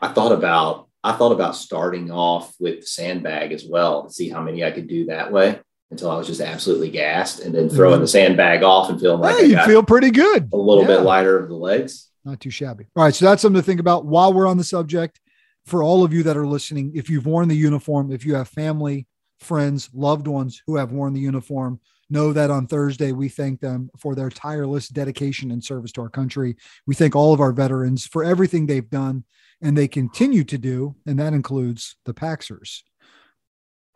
I 0.03 0.09
thought 0.09 0.33
about 0.33 0.91
I 1.03 1.13
thought 1.13 1.33
about 1.33 1.57
starting 1.57 2.11
off 2.11 2.55
with 2.61 2.81
the 2.81 2.87
sandbag 2.87 3.53
as 3.53 3.65
well 3.65 4.05
to 4.05 4.13
see 4.13 4.29
how 4.29 4.43
many 4.43 4.63
I 4.63 4.73
could 4.73 4.89
do 4.89 5.07
that 5.07 5.33
way 5.33 5.59
until 5.91 6.11
I 6.11 6.19
was 6.19 6.27
just 6.27 6.43
absolutely 6.43 6.91
gassed, 6.91 7.41
and 7.41 7.55
then 7.55 7.71
throwing 7.71 7.95
mm-hmm. 7.95 8.03
the 8.03 8.09
sandbag 8.09 8.63
off 8.63 8.91
and 8.91 9.01
feeling 9.01 9.21
like 9.23 9.37
Hey, 9.37 9.47
you 9.47 9.59
feel 9.65 9.83
pretty 9.83 10.11
good. 10.11 10.51
a 10.53 10.57
little 10.59 10.83
Yeah. 10.83 10.99
bit 10.99 11.01
lighter 11.01 11.39
of 11.39 11.49
the 11.49 11.55
legs. 11.55 12.11
Not 12.27 12.41
too 12.41 12.51
shabby. 12.51 12.89
All 12.95 13.05
right. 13.05 13.15
So 13.15 13.25
that's 13.25 13.41
something 13.41 13.63
to 13.63 13.65
think 13.65 13.81
about 13.81 14.05
while 14.05 14.35
we're 14.35 14.47
on 14.47 14.59
the 14.59 14.65
subject. 14.65 15.19
For 15.65 15.83
all 15.83 16.05
of 16.05 16.13
you 16.13 16.25
that 16.25 16.37
are 16.37 16.47
listening, 16.47 16.93
if 16.95 17.09
you've 17.09 17.25
worn 17.25 17.49
the 17.49 17.57
uniform, 17.57 18.13
if 18.13 18.27
you 18.27 18.35
have 18.35 18.49
family, 18.49 19.07
friends, 19.41 19.89
loved 19.95 20.27
ones 20.27 20.61
who 20.67 20.77
have 20.77 20.93
worn 20.93 21.15
the 21.15 21.21
uniform, 21.21 21.81
know 22.13 22.33
that 22.33 22.51
on 22.51 22.67
Thursday 22.67 23.11
we 23.13 23.29
thank 23.29 23.61
them 23.61 23.91
for 23.99 24.15
their 24.15 24.31
tireless 24.31 24.89
dedication 24.89 25.51
and 25.51 25.65
service 25.65 25.91
to 25.93 26.03
our 26.03 26.09
country. 26.11 26.57
We 26.87 26.95
thank 26.95 27.17
all 27.17 27.33
of 27.33 27.41
our 27.41 27.53
veterans 27.53 28.07
for 28.07 28.23
everything 28.23 28.67
they've 28.67 28.89
done 28.89 29.25
and 29.61 29.77
they 29.77 29.89
continue 29.89 30.45
to 30.45 30.59
do. 30.59 30.95
And 31.07 31.19
that 31.19 31.33
includes 31.33 31.97
the 32.05 32.15
Paxers 32.15 32.83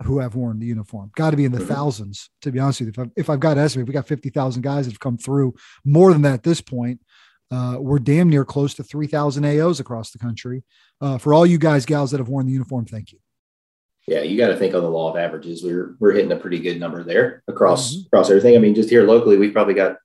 who 0.04 0.18
have 0.18 0.34
worn 0.34 0.58
the 0.58 0.66
uniform. 0.66 1.10
Got 1.16 1.30
to 1.30 1.36
be 1.36 1.44
in 1.46 1.52
the 1.52 1.58
Mhm. 1.60 1.68
thousands, 1.68 2.28
to 2.42 2.52
be 2.52 2.58
honest 2.58 2.80
with 2.80 2.88
you. 2.96 3.02
If, 3.02 3.08
I, 3.08 3.10
if 3.16 3.30
I've 3.30 3.40
got 3.40 3.54
to 3.54 3.60
estimate, 3.60 3.86
we 3.88 3.94
got 3.94 4.06
50,000 4.06 4.62
guys 4.62 4.84
that 4.86 4.92
have 4.92 5.00
come 5.00 5.16
through, 5.16 5.54
more 5.84 6.12
than 6.12 6.22
that 6.22 6.34
at 6.34 6.42
this 6.42 6.60
point. 6.60 7.00
Uh, 7.50 7.76
we're 7.80 7.98
damn 7.98 8.28
near 8.28 8.44
close 8.44 8.74
to 8.74 8.82
3,000 8.82 9.44
AOs 9.44 9.80
across 9.80 10.10
the 10.10 10.18
country. 10.18 10.64
Uh, 11.00 11.16
for 11.16 11.32
all 11.32 11.46
you 11.46 11.58
guys, 11.58 11.86
gals 11.86 12.10
that 12.10 12.18
have 12.18 12.28
worn 12.28 12.44
the 12.46 12.52
uniform, 12.52 12.84
thank 12.84 13.12
you. 13.12 13.18
Yeah, 14.06 14.20
you 14.22 14.36
got 14.38 14.48
to 14.48 14.56
think 14.56 14.74
on 14.74 14.82
the 14.82 14.90
law 14.90 15.10
of 15.10 15.16
averages. 15.16 15.64
We're 15.64 15.96
we're 15.98 16.12
hitting 16.12 16.30
a 16.32 16.36
pretty 16.36 16.60
good 16.60 16.78
number 16.78 17.02
there 17.02 17.42
across 17.48 17.94
Mhm. 17.94 18.06
across 18.06 18.30
everything. 18.30 18.54
I 18.54 18.58
mean, 18.58 18.74
just 18.74 18.88
here 18.90 19.04
locally, 19.04 19.36
we've 19.36 19.52
probably 19.52 19.74
got 19.74 19.96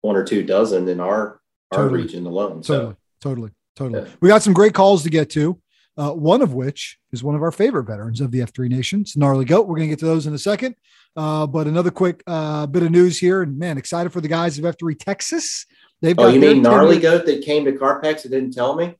one 0.00 0.16
or 0.16 0.24
two 0.24 0.42
dozen 0.42 0.88
in 0.88 1.00
our 1.00 1.40
our 1.72 1.84
Totally. 1.84 2.02
region 2.02 2.26
alone. 2.26 2.62
Totally, 2.62 2.92
So 2.92 2.96
totally, 3.20 3.50
totally. 3.76 4.00
Yeah. 4.02 4.08
We 4.20 4.28
got 4.28 4.42
some 4.42 4.54
great 4.54 4.74
calls 4.74 5.02
to 5.04 5.10
get 5.10 5.30
to. 5.30 5.60
Uh, 5.98 6.12
one 6.12 6.40
of 6.42 6.54
which 6.54 6.98
is 7.12 7.22
one 7.24 7.34
of 7.34 7.42
our 7.42 7.50
favorite 7.50 7.84
veterans 7.84 8.20
of 8.20 8.30
the 8.30 8.38
F3 8.40 8.68
Nation, 8.68 9.04
Gnarly 9.16 9.44
Goat. 9.44 9.66
We're 9.66 9.74
going 9.76 9.88
to 9.88 9.92
get 9.92 9.98
to 9.98 10.06
those 10.06 10.26
in 10.28 10.32
a 10.34 10.38
second. 10.38 10.76
Uh, 11.16 11.44
but 11.46 11.66
another 11.66 11.90
quick 11.90 12.22
uh, 12.28 12.66
bit 12.68 12.84
of 12.84 12.90
news 12.92 13.18
here. 13.18 13.42
And 13.42 13.58
man, 13.58 13.76
excited 13.78 14.12
for 14.12 14.20
the 14.20 14.28
guys 14.28 14.58
of 14.58 14.64
F3 14.64 14.94
Texas. 14.96 15.66
They've 16.00 16.16
oh, 16.16 16.28
you 16.28 16.38
mean 16.40 16.62
gnarly 16.62 17.00
10 17.00 17.02
goat 17.02 17.26
that 17.26 17.42
came 17.42 17.64
to 17.64 17.72
Carpex 17.72 18.22
and 18.22 18.30
didn't 18.30 18.52
tell 18.52 18.76
me? 18.76 18.94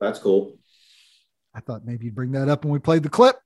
That's 0.00 0.18
cool. 0.18 0.58
I 1.54 1.60
thought 1.60 1.84
maybe 1.86 2.06
you'd 2.06 2.14
bring 2.16 2.32
that 2.32 2.48
up 2.48 2.64
when 2.64 2.72
we 2.72 2.80
played 2.80 3.04
the 3.04 3.08
clip. 3.08 3.36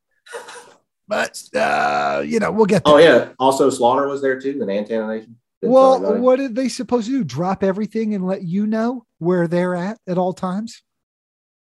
But, 1.08 1.40
uh, 1.54 2.22
you 2.26 2.40
know, 2.40 2.50
we'll 2.50 2.66
get 2.66 2.84
there. 2.84 2.94
Oh 2.94 2.98
yeah. 2.98 3.28
Also, 3.38 3.70
Slaughter 3.70 4.08
was 4.08 4.20
there 4.22 4.40
too. 4.40 4.58
The 4.58 4.68
Antenna 4.70 5.06
Nation. 5.06 5.36
Didn't 5.62 5.72
Well, 5.72 6.18
what 6.20 6.40
are 6.40 6.48
they 6.48 6.68
supposed 6.68 7.06
to 7.06 7.12
do? 7.12 7.24
Drop 7.24 7.62
everything 7.62 8.14
and 8.14 8.26
let 8.26 8.42
you 8.42 8.66
know 8.66 9.06
where 9.18 9.46
they're 9.46 9.74
at 9.76 9.98
at 10.08 10.18
all 10.18 10.32
times? 10.32 10.82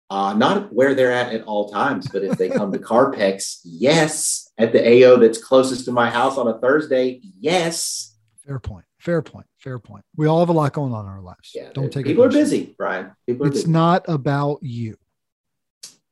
Uh, 0.09 0.33
not 0.33 0.73
where 0.73 0.93
they're 0.93 1.11
at 1.11 1.33
at 1.33 1.43
all 1.43 1.69
times, 1.69 2.07
but 2.11 2.23
if 2.23 2.37
they 2.37 2.49
come 2.49 2.71
to 2.71 2.77
Carpex, 2.79 3.59
yes. 3.63 4.51
At 4.57 4.71
the 4.71 4.81
AO 5.05 5.17
that's 5.17 5.43
closest 5.43 5.85
to 5.85 5.91
my 5.91 6.09
house 6.09 6.37
on 6.37 6.47
a 6.47 6.57
Thursday, 6.59 7.21
yes. 7.39 8.15
Fair 8.45 8.59
point. 8.59 8.85
Fair 8.99 9.21
point. 9.21 9.45
Fair 9.57 9.77
point. 9.79 10.03
We 10.15 10.27
all 10.27 10.39
have 10.39 10.49
a 10.49 10.53
lot 10.53 10.73
going 10.73 10.93
on 10.93 11.05
in 11.05 11.11
our 11.11 11.21
lives. 11.21 11.51
Yeah, 11.53 11.69
Don't 11.73 11.91
take 11.91 12.05
people 12.05 12.23
are 12.23 12.29
busy, 12.29 12.73
Brian. 12.77 13.11
People 13.27 13.45
are 13.45 13.49
It's 13.49 13.61
busy. 13.61 13.71
not 13.71 14.05
about 14.07 14.59
you. 14.61 14.95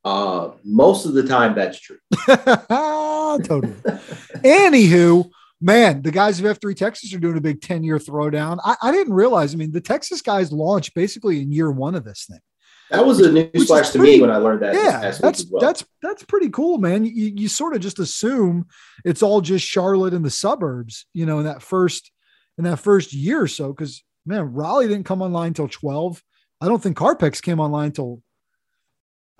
Uh, 0.04 0.52
most 0.64 1.06
of 1.06 1.14
the 1.14 1.24
time, 1.24 1.56
that's 1.56 1.80
true. 1.80 1.98
totally. 2.28 3.74
Anywho, 4.44 5.30
man, 5.62 6.02
the 6.02 6.12
guys 6.12 6.40
of 6.40 6.60
F3 6.60 6.76
Texas 6.76 7.14
are 7.14 7.20
doing 7.20 7.38
a 7.38 7.42
big 7.42 7.62
10 7.62 7.84
year 7.84 7.98
throwdown. 7.98 8.60
I, 8.64 8.76
I 8.82 8.92
didn't 8.92 9.14
realize, 9.14 9.54
I 9.54 9.58
mean, 9.58 9.72
the 9.72 9.82
Texas 9.82 10.22
guys 10.22 10.52
launched 10.52 10.94
basically 10.94 11.42
in 11.42 11.52
year 11.52 11.72
one 11.72 11.96
of 11.96 12.04
this 12.04 12.26
thing. 12.30 12.40
That 12.90 13.06
was 13.06 13.20
a 13.22 13.30
newsflash 13.30 13.92
to 13.94 14.00
pretty- 14.00 14.16
me 14.16 14.22
when 14.22 14.30
I 14.30 14.38
learned 14.38 14.62
that. 14.62 14.76
yeah, 14.76 15.12
that's 15.20 15.46
well. 15.50 15.62
that's 15.62 15.84
that's 16.02 16.24
pretty 16.26 16.50
cool, 16.50 16.78
man. 16.78 17.06
You, 17.06 17.34
you 17.36 17.48
sort 17.48 17.76
of 17.76 17.82
just 17.82 17.98
assume 17.98 18.68
it's 19.04 19.24
all 19.24 19.42
just 19.42 19.66
Charlotte 19.66 20.14
and 20.14 20.24
the 20.24 20.30
suburbs, 20.30 21.08
you 21.14 21.26
know, 21.26 21.40
in 21.40 21.46
that 21.46 21.64
first 21.64 22.12
in 22.58 22.66
that 22.66 22.78
first 22.78 23.14
year 23.14 23.42
or 23.42 23.48
so. 23.48 23.70
Because 23.74 24.04
man, 24.28 24.54
Raleigh 24.54 24.88
didn't 24.88 25.06
come 25.06 25.24
online 25.24 25.48
until 25.48 25.68
twelve. 25.68 26.22
I 26.62 26.68
don't 26.68 26.84
think 26.84 26.98
Carpex 26.98 27.42
came 27.42 27.60
online 27.60 27.88
until 27.88 28.22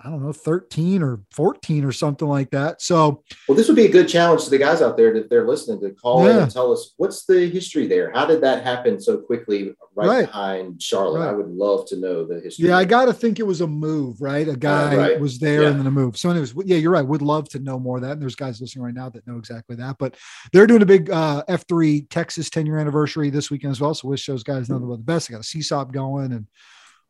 I 0.00 0.10
don't 0.10 0.22
know 0.22 0.32
thirteen 0.32 1.02
or 1.02 1.20
fourteen 1.30 1.84
or 1.84 1.92
something 1.92 2.28
like 2.28 2.50
that. 2.50 2.82
So 2.82 3.22
Well, 3.48 3.56
this 3.56 3.68
would 3.68 3.76
be 3.76 3.86
a 3.86 3.90
good 3.90 4.08
challenge 4.08 4.44
to 4.44 4.50
the 4.50 4.58
guys 4.58 4.82
out 4.82 4.96
there 4.96 5.14
that 5.14 5.30
they're 5.30 5.46
listening 5.46 5.80
to 5.82 5.90
call 5.94 6.26
in 6.26 6.36
and 6.36 6.50
tell 6.50 6.72
us 6.72 6.92
what's 6.98 7.24
the 7.24 7.48
history 7.48 7.86
there. 7.86 8.10
How 8.12 8.26
did 8.26 8.42
that 8.42 8.64
happen 8.64 9.00
so 9.00 9.16
quickly 9.18 9.72
right, 9.94 10.06
Right. 10.08 10.26
behind 10.26 10.82
Charlotte? 10.82 11.20
Right. 11.20 11.28
I 11.28 11.32
would 11.32 11.48
love 11.48 11.86
to 11.88 11.96
know 11.96 12.26
the 12.26 12.40
history. 12.40 12.68
yeah, 12.68 12.76
I 12.76 12.84
got 12.84 13.06
to 13.06 13.12
think 13.14 13.38
it 13.38 13.46
was 13.46 13.60
a 13.62 13.66
move, 13.66 14.20
right? 14.20 14.46
A 14.48 14.56
guy 14.56 14.96
right. 14.96 15.20
was 15.20 15.38
there 15.38 15.62
Yeah. 15.62 15.68
and 15.70 15.78
then 15.78 15.86
a 15.86 15.90
move. 15.92 16.16
So, 16.18 16.28
anyways, 16.28 16.54
yeah, 16.66 16.76
you're 16.76 16.90
right. 16.92 17.06
Would 17.06 17.22
love 17.22 17.48
to 17.50 17.60
know 17.60 17.78
more 17.78 17.96
of 17.96 18.02
that. 18.02 18.12
And 18.12 18.20
there's 18.22 18.34
guys 18.36 18.60
listening 18.60 18.84
right 18.84 18.94
now 18.94 19.08
that 19.10 19.26
know 19.26 19.38
exactly 19.38 19.76
that. 19.76 19.96
But 19.98 20.16
they're 20.52 20.66
doing 20.66 20.82
a 20.82 20.86
big 20.86 21.08
uh, 21.10 21.44
F3 21.48 22.08
Texas 22.10 22.50
10 22.50 22.66
year 22.66 22.78
anniversary 22.78 23.30
this 23.30 23.50
weekend 23.50 23.70
as 23.70 23.80
well. 23.80 23.94
So, 23.94 24.08
wish 24.08 24.26
those 24.26 24.42
guys 24.42 24.68
nothing 24.68 24.88
but 24.88 24.96
the 24.96 25.02
best. 25.04 25.30
I 25.30 25.34
got 25.34 25.40
a 25.40 25.44
CSAUP 25.44 25.92
going 25.92 26.32
and 26.32 26.46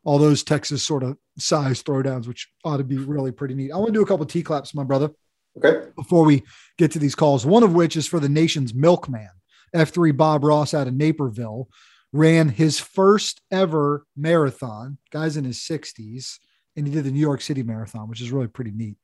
all 0.04 0.18
those 0.18 0.42
Texas 0.42 0.82
sort 0.82 1.02
of 1.02 1.16
size 1.38 1.82
throwdowns, 1.82 2.26
which 2.28 2.49
ought 2.64 2.76
to 2.76 2.84
be 2.84 2.99
really 2.99 3.32
pretty 3.32 3.54
neat. 3.54 3.73
I 3.73 3.76
want 3.76 3.88
to 3.88 3.92
do 3.92 4.02
a 4.02 4.06
couple 4.06 4.26
T 4.26 4.42
claps, 4.42 4.75
my 4.75 4.84
brother 4.84 5.11
Okay. 5.56 5.88
before 5.96 6.25
we 6.25 6.42
get 6.78 6.90
to 6.92 6.99
these 6.99 7.14
calls. 7.14 7.46
One 7.46 7.62
of 7.62 7.75
which 7.75 7.96
is 7.96 8.06
for 8.06 8.20
the 8.20 8.28
nation's 8.28 8.75
milkman, 8.75 9.30
F3 9.75 10.16
Bob 10.16 10.44
Ross 10.44 10.75
out 10.75 10.87
of 10.88 10.94
Naperville, 10.94 11.68
ran 12.12 12.49
his 12.49 12.78
first 12.78 13.40
ever 13.50 14.04
marathon, 14.16 14.99
guys 15.11 15.37
in 15.37 15.44
his 15.44 15.58
60s, 15.58 16.38
and 16.76 16.87
he 16.87 16.92
did 16.92 17.04
the 17.04 17.11
New 17.11 17.20
York 17.20 17.40
City 17.40 17.62
Marathon, 17.62 18.08
which 18.08 18.20
is 18.20 18.30
really 18.32 18.46
pretty 18.49 18.70
neat. 18.73 18.96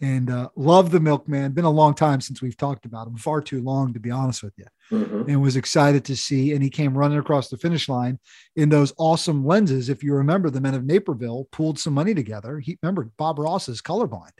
And 0.00 0.30
uh, 0.30 0.48
love 0.54 0.92
the 0.92 1.00
milkman. 1.00 1.50
Been 1.52 1.64
a 1.64 1.70
long 1.70 1.92
time 1.92 2.20
since 2.20 2.40
we've 2.40 2.56
talked 2.56 2.84
about 2.84 3.08
him, 3.08 3.16
far 3.16 3.40
too 3.40 3.60
long 3.62 3.92
to 3.94 3.98
be 4.00 4.12
honest 4.12 4.44
with 4.44 4.54
you. 4.56 4.66
Mhm. 4.92 5.26
And 5.28 5.42
was 5.42 5.56
excited 5.56 6.04
to 6.04 6.16
see. 6.16 6.52
And 6.52 6.62
he 6.62 6.70
came 6.70 6.96
running 6.96 7.18
across 7.18 7.48
the 7.48 7.56
finish 7.56 7.88
line 7.88 8.20
in 8.54 8.68
those 8.68 8.92
awesome 8.96 9.44
lenses. 9.44 9.88
If 9.88 10.04
you 10.04 10.14
remember, 10.14 10.50
the 10.50 10.60
men 10.60 10.74
of 10.74 10.84
Naperville 10.84 11.48
pooled 11.50 11.80
some 11.80 11.94
money 11.94 12.14
together. 12.14 12.60
He 12.60 12.78
remember 12.80 13.10
Bob 13.18 13.40
Ross 13.40 13.68
is 13.68 13.82
colorblind 13.82 14.30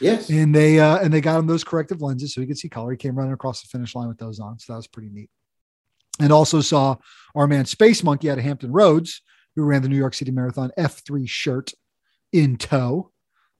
Yes. 0.00 0.30
and 0.30 0.54
they 0.54 0.78
uh, 0.78 0.98
and 0.98 1.12
they 1.12 1.20
got 1.20 1.40
him 1.40 1.48
those 1.48 1.64
corrective 1.64 2.00
lenses 2.00 2.32
so 2.32 2.40
he 2.40 2.46
could 2.46 2.58
see 2.58 2.68
color. 2.68 2.92
He 2.92 2.96
came 2.96 3.16
running 3.16 3.32
across 3.34 3.60
the 3.62 3.66
finish 3.68 3.96
line 3.96 4.06
with 4.08 4.18
those 4.18 4.38
on, 4.38 4.58
so 4.60 4.72
that 4.72 4.76
was 4.76 4.86
pretty 4.86 5.08
neat. 5.10 5.30
And 6.20 6.32
also 6.32 6.60
saw 6.60 6.96
our 7.34 7.48
man 7.48 7.64
Space 7.64 8.04
Monkey 8.04 8.30
out 8.30 8.38
of 8.38 8.44
Hampton 8.44 8.70
Roads, 8.70 9.20
who 9.56 9.64
ran 9.64 9.82
the 9.82 9.88
New 9.88 9.96
York 9.96 10.14
City 10.14 10.30
Marathon 10.30 10.70
F3 10.78 11.28
shirt 11.28 11.72
in 12.32 12.56
tow. 12.56 13.10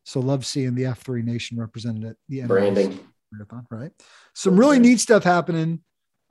So 0.08 0.20
love 0.20 0.46
seeing 0.46 0.74
the 0.74 0.84
F3 0.84 1.22
Nation 1.22 1.60
represented 1.60 2.02
at 2.02 2.16
the 2.30 2.38
NYC 2.38 2.48
Branding. 2.48 2.98
Marathon, 3.30 3.66
right? 3.70 3.92
Some 4.32 4.58
really 4.58 4.78
neat 4.78 5.00
stuff 5.00 5.22
happening 5.22 5.80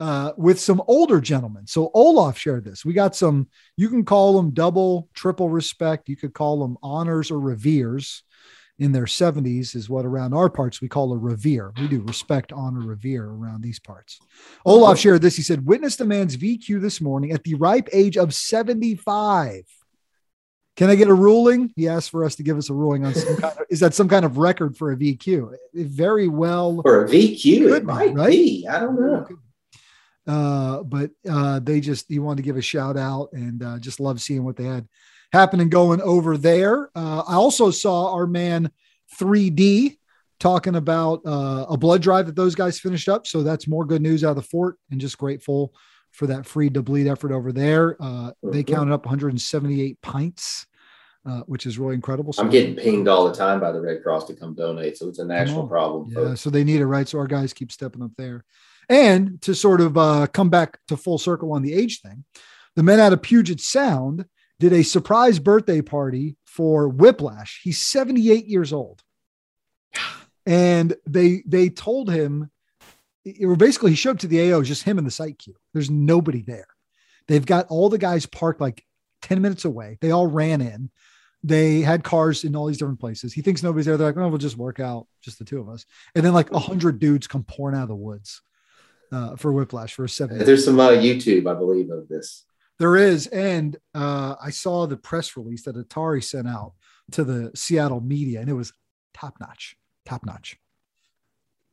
uh, 0.00 0.32
with 0.36 0.58
some 0.58 0.82
older 0.88 1.20
gentlemen. 1.20 1.68
So 1.68 1.92
Olaf 1.94 2.36
shared 2.36 2.64
this. 2.64 2.84
We 2.84 2.92
got 2.92 3.14
some. 3.14 3.46
You 3.76 3.88
can 3.88 4.04
call 4.04 4.36
them 4.36 4.50
double, 4.50 5.08
triple 5.14 5.48
respect. 5.48 6.08
You 6.08 6.16
could 6.16 6.34
call 6.34 6.58
them 6.58 6.76
honors 6.82 7.30
or 7.30 7.38
reveres. 7.38 8.24
In 8.80 8.92
their 8.92 9.06
70s 9.06 9.74
is 9.74 9.88
what 9.88 10.06
around 10.06 10.34
our 10.34 10.48
parts 10.48 10.80
we 10.80 10.88
call 10.88 11.12
a 11.12 11.16
revere. 11.16 11.72
We 11.80 11.88
do 11.88 12.00
respect, 12.00 12.52
honor, 12.52 12.80
revere 12.80 13.24
around 13.26 13.62
these 13.62 13.80
parts. 13.80 14.20
Olaf 14.64 14.98
shared 14.98 15.22
this. 15.22 15.36
He 15.36 15.42
said, 15.42 15.66
"Witnessed 15.66 16.00
a 16.00 16.04
man's 16.04 16.36
VQ 16.36 16.80
this 16.80 17.00
morning 17.00 17.30
at 17.30 17.44
the 17.44 17.54
ripe 17.54 17.88
age 17.92 18.16
of 18.16 18.34
75." 18.34 19.64
Can 20.78 20.90
I 20.90 20.94
get 20.94 21.08
a 21.08 21.14
ruling? 21.14 21.72
He 21.74 21.88
asked 21.88 22.10
for 22.10 22.24
us 22.24 22.36
to 22.36 22.44
give 22.44 22.56
us 22.56 22.70
a 22.70 22.72
ruling 22.72 23.04
on 23.04 23.12
some 23.12 23.36
kind 23.36 23.58
of, 23.58 23.66
is 23.68 23.80
that 23.80 23.94
some 23.94 24.08
kind 24.08 24.24
of 24.24 24.38
record 24.38 24.76
for 24.76 24.92
a 24.92 24.96
VQ? 24.96 25.52
Very 25.74 26.28
well 26.28 26.80
For 26.82 27.04
a 27.04 27.08
VQ, 27.08 27.76
it 27.76 27.84
might 27.84 28.14
right? 28.14 28.30
be. 28.30 28.64
I 28.64 28.78
don't 28.78 28.94
know. 28.94 29.26
uh, 30.28 30.84
but 30.84 31.10
uh, 31.28 31.58
they 31.58 31.80
just 31.80 32.06
he 32.08 32.20
wanted 32.20 32.36
to 32.36 32.42
give 32.44 32.56
a 32.56 32.62
shout 32.62 32.96
out 32.96 33.30
and 33.32 33.60
uh, 33.60 33.80
just 33.80 33.98
love 33.98 34.20
seeing 34.20 34.44
what 34.44 34.56
they 34.56 34.66
had 34.66 34.86
happening 35.32 35.68
going 35.68 36.00
over 36.00 36.36
there. 36.36 36.90
Uh, 36.94 37.24
I 37.26 37.34
also 37.34 37.72
saw 37.72 38.14
our 38.14 38.28
man 38.28 38.70
3D 39.20 39.96
talking 40.38 40.76
about 40.76 41.22
uh, 41.26 41.66
a 41.68 41.76
blood 41.76 42.02
drive 42.02 42.26
that 42.26 42.36
those 42.36 42.54
guys 42.54 42.78
finished 42.78 43.08
up. 43.08 43.26
So 43.26 43.42
that's 43.42 43.66
more 43.66 43.84
good 43.84 44.00
news 44.00 44.22
out 44.22 44.30
of 44.30 44.36
the 44.36 44.42
fort 44.42 44.76
and 44.92 45.00
just 45.00 45.18
grateful 45.18 45.74
for 46.18 46.26
that 46.26 46.44
free 46.44 46.68
to 46.68 46.82
bleed 46.82 47.06
effort 47.06 47.30
over 47.30 47.52
there. 47.52 47.96
Uh, 48.02 48.32
they 48.42 48.64
Mhm. 48.64 48.66
counted 48.66 48.92
up 48.92 49.06
178 49.06 50.00
pints, 50.02 50.66
uh, 51.24 51.42
which 51.46 51.64
is 51.64 51.78
really 51.78 51.94
incredible. 51.94 52.32
So 52.32 52.42
I'm 52.42 52.50
getting 52.50 52.74
pinged 52.74 53.06
all 53.06 53.28
the 53.28 53.34
time 53.34 53.60
by 53.60 53.70
the 53.70 53.80
Red 53.80 54.02
Cross 54.02 54.26
to 54.26 54.34
come 54.34 54.54
donate, 54.54 54.96
so 54.98 55.06
it's 55.08 55.20
a 55.20 55.24
national 55.24 55.68
problem. 55.68 56.10
Yeah, 56.10 56.34
so 56.34 56.50
they 56.50 56.64
need 56.64 56.80
it, 56.80 56.86
right? 56.86 57.06
So 57.08 57.20
our 57.20 57.28
guys 57.28 57.52
keep 57.52 57.70
stepping 57.70 58.02
up 58.02 58.10
there. 58.18 58.44
And 58.88 59.40
to 59.42 59.54
sort 59.54 59.80
of 59.80 59.96
uh, 59.96 60.26
come 60.32 60.50
back 60.50 60.80
to 60.88 60.96
full 60.96 61.18
circle 61.18 61.52
on 61.52 61.62
the 61.62 61.72
age 61.72 62.00
thing, 62.00 62.24
the 62.74 62.82
men 62.82 62.98
out 62.98 63.12
of 63.12 63.22
Puget 63.22 63.60
Sound 63.60 64.26
did 64.58 64.72
a 64.72 64.82
surprise 64.82 65.38
birthday 65.38 65.80
party 65.82 66.36
for 66.46 66.88
Whiplash. 66.88 67.60
He's 67.62 67.78
78 67.84 68.46
years 68.46 68.72
old. 68.72 69.02
And 70.46 70.96
they 71.06 71.42
they 71.46 71.68
told 71.68 72.10
him 72.10 72.50
it, 73.36 73.58
basically 73.58 73.90
he 73.90 73.96
showed 73.96 74.12
up 74.12 74.18
to 74.20 74.28
the 74.28 74.52
AO, 74.52 74.62
just 74.62 74.82
him 74.82 74.98
and 74.98 75.06
the 75.06 75.10
site 75.10 75.38
queue. 75.38 75.56
There's 75.72 75.90
nobody 75.90 76.42
there. 76.42 76.66
They've 77.26 77.44
got 77.44 77.66
all 77.68 77.88
the 77.88 77.98
guys 77.98 78.26
parked 78.26 78.60
like 78.60 78.84
10 79.22 79.42
minutes 79.42 79.64
away. 79.64 79.98
They 80.00 80.10
all 80.10 80.26
ran 80.26 80.60
in. 80.60 80.90
They 81.44 81.82
had 81.82 82.02
cars 82.02 82.44
in 82.44 82.56
all 82.56 82.66
these 82.66 82.78
different 82.78 83.00
places. 83.00 83.32
He 83.32 83.42
thinks 83.42 83.62
nobody's 83.62 83.86
there. 83.86 83.96
They're 83.96 84.08
like, 84.08 84.16
oh, 84.16 84.28
we'll 84.28 84.38
just 84.38 84.56
work 84.56 84.80
out, 84.80 85.06
just 85.22 85.38
the 85.38 85.44
two 85.44 85.60
of 85.60 85.68
us. 85.68 85.86
And 86.14 86.24
then 86.24 86.32
like 86.32 86.50
a 86.50 86.58
hundred 86.58 86.98
dudes 86.98 87.26
come 87.26 87.44
pouring 87.44 87.76
out 87.76 87.82
of 87.82 87.88
the 87.88 87.94
woods 87.94 88.42
uh, 89.12 89.36
for 89.36 89.52
Whiplash 89.52 89.94
for 89.94 90.04
a 90.04 90.08
seven. 90.08 90.38
There's 90.38 90.64
some 90.64 90.80
uh, 90.80 90.90
YouTube, 90.90 91.48
I 91.48 91.54
believe, 91.54 91.90
of 91.90 92.08
this. 92.08 92.44
There 92.78 92.96
is, 92.96 93.26
and 93.28 93.76
uh, 93.94 94.36
I 94.42 94.50
saw 94.50 94.86
the 94.86 94.96
press 94.96 95.36
release 95.36 95.64
that 95.64 95.76
Atari 95.76 96.22
sent 96.22 96.48
out 96.48 96.74
to 97.12 97.24
the 97.24 97.50
Seattle 97.54 98.00
media, 98.00 98.40
and 98.40 98.48
it 98.48 98.54
was 98.54 98.72
top 99.14 99.34
notch, 99.40 99.76
top 100.06 100.24
notch. 100.24 100.58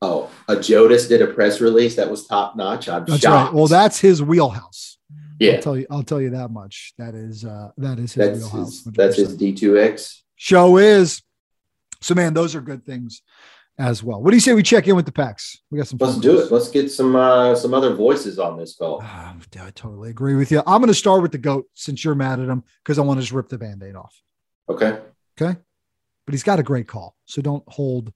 Oh, 0.01 0.29
a 0.47 0.55
Jodis 0.55 1.07
did 1.07 1.21
a 1.21 1.27
press 1.27 1.61
release 1.61 1.95
that 1.95 2.09
was 2.09 2.27
top 2.27 2.55
notch. 2.55 2.89
I'm 2.89 3.05
that's 3.05 3.21
shocked. 3.21 3.51
Right. 3.51 3.53
Well, 3.53 3.67
that's 3.67 3.99
his 3.99 4.21
wheelhouse. 4.21 4.97
Yeah, 5.39 5.53
I'll 5.53 5.61
tell 5.61 5.77
you. 5.77 5.87
I'll 5.89 6.03
tell 6.03 6.21
you 6.21 6.29
that 6.31 6.49
much. 6.49 6.93
That 6.97 7.15
is 7.15 7.45
uh, 7.45 7.71
that 7.77 7.99
is 7.99 8.13
his 8.13 8.15
that's 8.15 8.53
wheelhouse. 8.53 8.83
his, 8.83 8.93
that's 8.93 9.17
his 9.17 9.37
D2X 9.37 10.21
show 10.35 10.77
is. 10.77 11.21
So, 12.01 12.13
man, 12.13 12.33
those 12.33 12.55
are 12.55 12.61
good 12.61 12.85
things 12.85 13.21
as 13.77 14.03
well. 14.03 14.21
What 14.21 14.31
do 14.31 14.37
you 14.37 14.41
say 14.41 14.53
we 14.53 14.63
check 14.63 14.87
in 14.87 14.95
with 14.95 15.05
the 15.05 15.11
packs? 15.11 15.57
We 15.71 15.77
got 15.77 15.87
some. 15.87 15.97
Let's 15.99 16.17
do 16.17 16.39
it. 16.39 16.51
Let's 16.51 16.69
get 16.69 16.91
some 16.91 17.15
uh, 17.15 17.55
some 17.55 17.73
other 17.73 17.93
voices 17.93 18.39
on 18.39 18.57
this 18.57 18.75
call. 18.75 19.01
Uh, 19.01 19.33
I 19.59 19.71
totally 19.71 20.09
agree 20.09 20.35
with 20.35 20.51
you. 20.51 20.59
I'm 20.59 20.79
going 20.79 20.87
to 20.87 20.93
start 20.93 21.21
with 21.21 21.31
the 21.31 21.37
goat 21.37 21.65
since 21.73 22.03
you're 22.03 22.15
mad 22.15 22.39
at 22.39 22.47
him 22.47 22.63
because 22.83 22.99
I 22.99 23.01
want 23.01 23.19
to 23.19 23.21
just 23.21 23.33
rip 23.33 23.49
the 23.49 23.57
band-aid 23.57 23.95
off. 23.95 24.15
Okay. 24.69 24.99
Okay. 25.39 25.59
But 26.25 26.33
he's 26.33 26.43
got 26.43 26.59
a 26.59 26.63
great 26.63 26.87
call, 26.87 27.15
so 27.25 27.41
don't 27.41 27.63
hold 27.67 28.11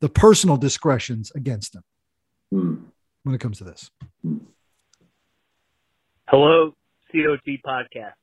the 0.00 0.08
personal 0.08 0.56
discretions 0.56 1.30
against 1.34 1.74
them 1.74 1.84
hmm. 2.50 2.74
when 3.22 3.34
it 3.34 3.40
comes 3.40 3.58
to 3.58 3.64
this. 3.64 3.90
Hello, 6.28 6.74
COT 7.12 7.46
podcast. 7.66 8.14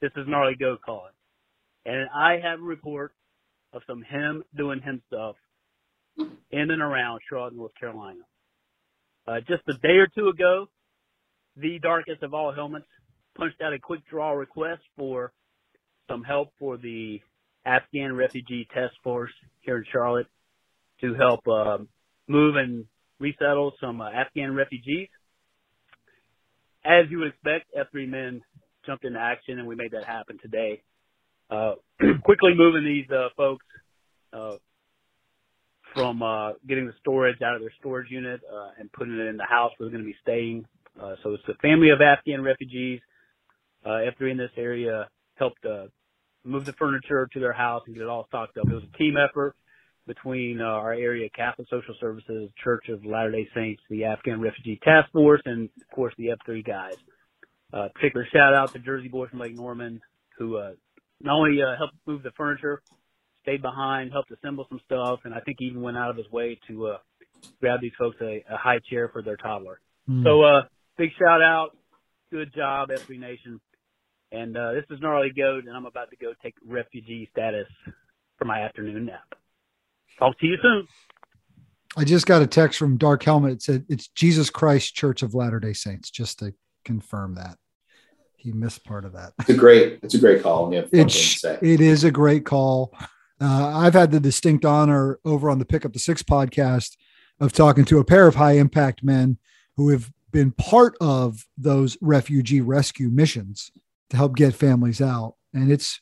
This 0.00 0.10
is 0.16 0.26
Gnarly 0.26 0.56
Goat 0.56 0.80
calling, 0.84 1.12
and 1.84 2.08
I 2.14 2.38
have 2.42 2.60
a 2.60 2.62
report 2.62 3.12
of 3.72 3.82
some 3.86 4.02
him 4.02 4.42
doing 4.56 4.80
him 4.80 5.02
stuff 5.06 5.36
in 6.18 6.70
and 6.70 6.82
around 6.82 7.20
Charlotte, 7.28 7.54
North 7.54 7.72
Carolina. 7.78 8.20
Uh, 9.26 9.40
just 9.40 9.62
a 9.68 9.74
day 9.74 9.96
or 9.96 10.06
two 10.06 10.28
ago, 10.28 10.68
the 11.56 11.78
darkest 11.78 12.22
of 12.22 12.32
all 12.32 12.52
helmets 12.52 12.86
punched 13.36 13.60
out 13.60 13.72
a 13.72 13.78
quick 13.78 14.00
draw 14.08 14.32
request 14.32 14.82
for 14.96 15.32
some 16.08 16.22
help 16.22 16.50
for 16.58 16.76
the 16.76 17.20
Afghan 17.64 18.14
refugee 18.14 18.66
task 18.72 18.94
force 19.02 19.32
here 19.60 19.78
in 19.78 19.84
Charlotte 19.90 20.26
to 21.00 21.14
help 21.14 21.46
uh, 21.48 21.78
move 22.28 22.56
and 22.56 22.86
resettle 23.18 23.72
some 23.80 24.00
uh, 24.00 24.10
Afghan 24.10 24.54
refugees. 24.54 25.08
As 26.84 27.06
you 27.10 27.18
would 27.18 27.28
expect, 27.28 27.66
F3 27.76 28.08
men 28.08 28.42
jumped 28.84 29.04
into 29.04 29.18
action 29.18 29.58
and 29.58 29.66
we 29.66 29.74
made 29.74 29.92
that 29.92 30.04
happen 30.04 30.38
today. 30.40 30.82
Uh, 31.50 31.74
quickly 32.24 32.52
moving 32.54 32.84
these 32.84 33.10
uh, 33.10 33.28
folks 33.36 33.64
uh, 34.32 34.56
from 35.94 36.22
uh, 36.22 36.52
getting 36.66 36.86
the 36.86 36.94
storage 37.00 37.40
out 37.42 37.54
of 37.54 37.60
their 37.60 37.72
storage 37.78 38.10
unit 38.10 38.40
uh, 38.52 38.70
and 38.78 38.90
putting 38.92 39.14
it 39.18 39.26
in 39.26 39.36
the 39.36 39.44
house 39.44 39.72
where 39.76 39.88
they're 39.88 39.98
going 39.98 40.04
to 40.04 40.12
be 40.12 40.18
staying. 40.22 40.66
Uh, 41.00 41.14
so 41.22 41.34
it's 41.34 41.42
a 41.48 41.54
family 41.54 41.90
of 41.90 42.00
Afghan 42.00 42.42
refugees. 42.42 43.00
Uh, 43.84 44.00
F3 44.18 44.32
in 44.32 44.36
this 44.36 44.50
area 44.56 45.08
helped 45.36 45.64
move 46.44 46.64
the 46.64 46.72
furniture 46.72 47.28
to 47.32 47.40
their 47.40 47.52
house 47.52 47.82
and 47.86 47.94
get 47.94 48.02
it 48.02 48.08
all 48.08 48.26
stocked 48.28 48.56
up. 48.58 48.66
It 48.68 48.74
was 48.74 48.84
a 48.84 48.98
team 48.98 49.16
effort 49.16 49.54
between 50.06 50.60
uh, 50.60 50.64
our 50.64 50.92
area 50.92 51.28
Catholic 51.28 51.68
Social 51.68 51.94
Services, 52.00 52.50
Church 52.62 52.88
of 52.88 53.04
Latter-day 53.04 53.48
Saints, 53.54 53.82
the 53.90 54.04
Afghan 54.04 54.40
Refugee 54.40 54.78
Task 54.82 55.10
Force, 55.12 55.42
and 55.44 55.68
of 55.80 55.94
course 55.94 56.14
the 56.16 56.28
F3 56.28 56.64
guys. 56.64 56.94
Uh, 57.72 57.88
particular 57.94 58.26
shout 58.32 58.54
out 58.54 58.72
to 58.72 58.78
Jersey 58.78 59.08
Boy 59.08 59.26
from 59.26 59.40
Lake 59.40 59.56
Norman, 59.56 60.00
who 60.38 60.56
uh, 60.56 60.72
not 61.20 61.34
only 61.34 61.60
uh, 61.62 61.76
helped 61.76 61.94
move 62.06 62.22
the 62.22 62.30
furniture, 62.36 62.82
stayed 63.42 63.62
behind, 63.62 64.12
helped 64.12 64.30
assemble 64.30 64.66
some 64.68 64.80
stuff, 64.84 65.20
and 65.24 65.34
I 65.34 65.40
think 65.40 65.58
even 65.60 65.82
went 65.82 65.96
out 65.96 66.10
of 66.10 66.16
his 66.16 66.30
way 66.30 66.58
to 66.68 66.86
uh, 66.88 66.98
grab 67.60 67.80
these 67.80 67.92
folks 67.98 68.16
a, 68.20 68.44
a 68.48 68.56
high 68.56 68.78
chair 68.90 69.08
for 69.12 69.22
their 69.22 69.36
toddler. 69.36 69.80
Mm. 70.08 70.24
So, 70.24 70.42
uh, 70.42 70.62
big 70.96 71.10
shout 71.18 71.42
out, 71.42 71.76
good 72.30 72.54
job, 72.54 72.90
F3 72.90 73.18
Nation. 73.18 73.60
And 74.32 74.56
uh, 74.56 74.72
this 74.72 74.84
is 74.90 75.00
Gnarly 75.00 75.30
Goat, 75.36 75.64
and 75.66 75.76
I'm 75.76 75.86
about 75.86 76.10
to 76.10 76.16
go 76.16 76.32
take 76.42 76.54
refugee 76.66 77.28
status 77.32 77.68
for 78.38 78.44
my 78.44 78.60
afternoon 78.60 79.06
nap. 79.06 79.34
Talk 80.18 80.38
to 80.38 80.46
you 80.46 80.56
soon. 80.62 80.86
I 81.96 82.04
just 82.04 82.26
got 82.26 82.42
a 82.42 82.46
text 82.46 82.78
from 82.78 82.96
Dark 82.96 83.22
Helmet. 83.22 83.52
It 83.52 83.62
said 83.62 83.86
it's 83.88 84.08
Jesus 84.08 84.50
Christ 84.50 84.94
Church 84.94 85.22
of 85.22 85.34
Latter 85.34 85.60
Day 85.60 85.72
Saints. 85.72 86.10
Just 86.10 86.38
to 86.40 86.52
confirm 86.84 87.34
that 87.34 87.56
he 88.46 88.52
missed 88.52 88.84
part 88.84 89.04
of 89.04 89.12
that. 89.12 89.32
It's 89.40 89.50
a 89.50 89.54
great, 89.54 89.98
it's 90.04 90.14
a 90.14 90.18
great 90.18 90.40
call. 90.40 90.72
It's, 90.72 91.44
it 91.44 91.80
is 91.80 92.04
a 92.04 92.12
great 92.12 92.44
call. 92.44 92.94
Uh, 93.40 93.72
I've 93.74 93.94
had 93.94 94.12
the 94.12 94.20
distinct 94.20 94.64
honor 94.64 95.18
over 95.24 95.50
on 95.50 95.58
the 95.58 95.64
Pick 95.64 95.84
Up 95.84 95.92
the 95.92 95.98
Six 95.98 96.22
podcast 96.22 96.96
of 97.40 97.52
talking 97.52 97.84
to 97.86 97.98
a 97.98 98.04
pair 98.04 98.28
of 98.28 98.36
high 98.36 98.52
impact 98.52 99.02
men 99.02 99.38
who 99.76 99.88
have 99.90 100.12
been 100.30 100.52
part 100.52 100.96
of 101.00 101.44
those 101.58 101.98
refugee 102.00 102.60
rescue 102.60 103.08
missions 103.08 103.72
to 104.10 104.16
help 104.16 104.36
get 104.36 104.54
families 104.54 105.00
out. 105.00 105.34
And 105.52 105.72
it's 105.72 106.00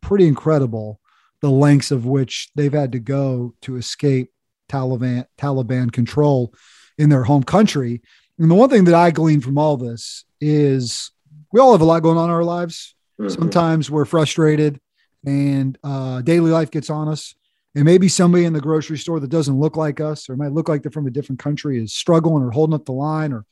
pretty 0.00 0.26
incredible 0.26 0.98
the 1.42 1.50
lengths 1.50 1.90
of 1.90 2.06
which 2.06 2.50
they've 2.54 2.72
had 2.72 2.92
to 2.92 2.98
go 2.98 3.54
to 3.62 3.76
escape 3.76 4.32
Taliban 4.70 5.26
Taliban 5.36 5.92
control 5.92 6.54
in 6.96 7.10
their 7.10 7.24
home 7.24 7.42
country. 7.42 8.00
And 8.38 8.50
the 8.50 8.54
one 8.54 8.70
thing 8.70 8.84
that 8.84 8.94
I 8.94 9.10
glean 9.10 9.40
from 9.40 9.58
all 9.58 9.76
this 9.76 10.24
is 10.40 11.10
we 11.52 11.60
all 11.60 11.72
have 11.72 11.80
a 11.80 11.84
lot 11.84 12.02
going 12.02 12.16
on 12.16 12.30
in 12.30 12.34
our 12.34 12.44
lives. 12.44 12.94
Mm-hmm. 13.20 13.28
Sometimes 13.28 13.90
we're 13.90 14.04
frustrated 14.04 14.80
and 15.26 15.76
uh, 15.84 16.22
daily 16.22 16.50
life 16.50 16.70
gets 16.70 16.88
on 16.88 17.08
us. 17.08 17.34
And 17.74 17.84
maybe 17.84 18.08
somebody 18.08 18.44
in 18.44 18.52
the 18.52 18.60
grocery 18.60 18.98
store 18.98 19.18
that 19.20 19.30
doesn't 19.30 19.58
look 19.58 19.76
like 19.76 20.00
us 20.00 20.28
or 20.28 20.36
might 20.36 20.52
look 20.52 20.68
like 20.68 20.82
they're 20.82 20.92
from 20.92 21.06
a 21.06 21.10
different 21.10 21.38
country 21.38 21.82
is 21.82 21.94
struggling 21.94 22.42
or 22.42 22.50
holding 22.50 22.74
up 22.74 22.84
the 22.84 22.92
line 22.92 23.32
or, 23.32 23.46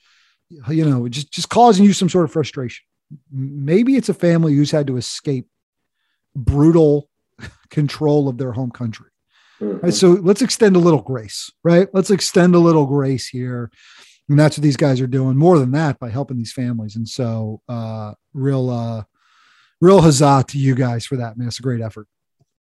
you 0.69 0.85
know, 0.85 1.09
just, 1.09 1.33
just 1.33 1.49
causing 1.49 1.85
you 1.87 1.93
some 1.93 2.09
sort 2.09 2.25
of 2.25 2.33
frustration. 2.33 2.85
Maybe 3.33 3.97
it's 3.97 4.11
a 4.11 4.15
family 4.15 4.55
who's 4.55 4.71
had 4.71 4.87
to 4.89 4.97
escape 4.97 5.47
brutal 6.37 7.10
control 7.71 8.29
of 8.29 8.39
their 8.39 8.53
home 8.53 8.71
country. 8.71 9.11
Mm-hmm. 9.61 9.85
Right, 9.87 9.95
so 9.95 10.11
let's 10.13 10.43
extend 10.43 10.77
a 10.77 10.81
little 10.81 11.03
grace, 11.03 11.51
right? 11.63 11.89
Let's 11.93 12.11
extend 12.11 12.55
a 12.55 12.59
little 12.59 12.87
grace 12.87 13.29
here. 13.29 13.71
And 14.29 14.39
that's 14.39 14.57
what 14.57 14.63
these 14.63 14.77
guys 14.77 15.01
are 15.01 15.07
doing. 15.07 15.37
More 15.37 15.59
than 15.59 15.73
that, 15.73 15.99
by 15.99 16.09
helping 16.09 16.39
these 16.39 16.53
families. 16.53 16.97
And 16.97 17.09
so, 17.09 17.61
uh, 17.69 18.15
real, 18.33 18.71
uh, 18.71 19.03
real 19.81 20.01
huzzah 20.01 20.45
to 20.49 20.59
you 20.59 20.75
guys 20.75 21.05
for 21.05 21.17
that, 21.17 21.37
man. 21.37 21.49
It's 21.49 21.59
a 21.59 21.63
great 21.63 21.81
effort. 21.81 22.07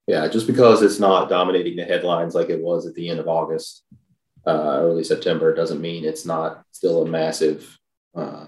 Yeah, 0.07 0.27
just 0.27 0.45
because 0.45 0.81
it's 0.81 0.99
not 0.99 1.29
dominating 1.29 1.77
the 1.77 1.85
headlines 1.85 2.35
like 2.35 2.49
it 2.49 2.61
was 2.61 2.85
at 2.85 2.93
the 2.95 3.09
end 3.09 3.19
of 3.19 3.29
August, 3.29 3.83
uh, 4.45 4.79
early 4.81 5.03
September, 5.03 5.55
doesn't 5.55 5.79
mean 5.79 6.03
it's 6.03 6.25
not 6.25 6.63
still 6.71 7.03
a 7.03 7.09
massive 7.09 7.79
uh, 8.13 8.47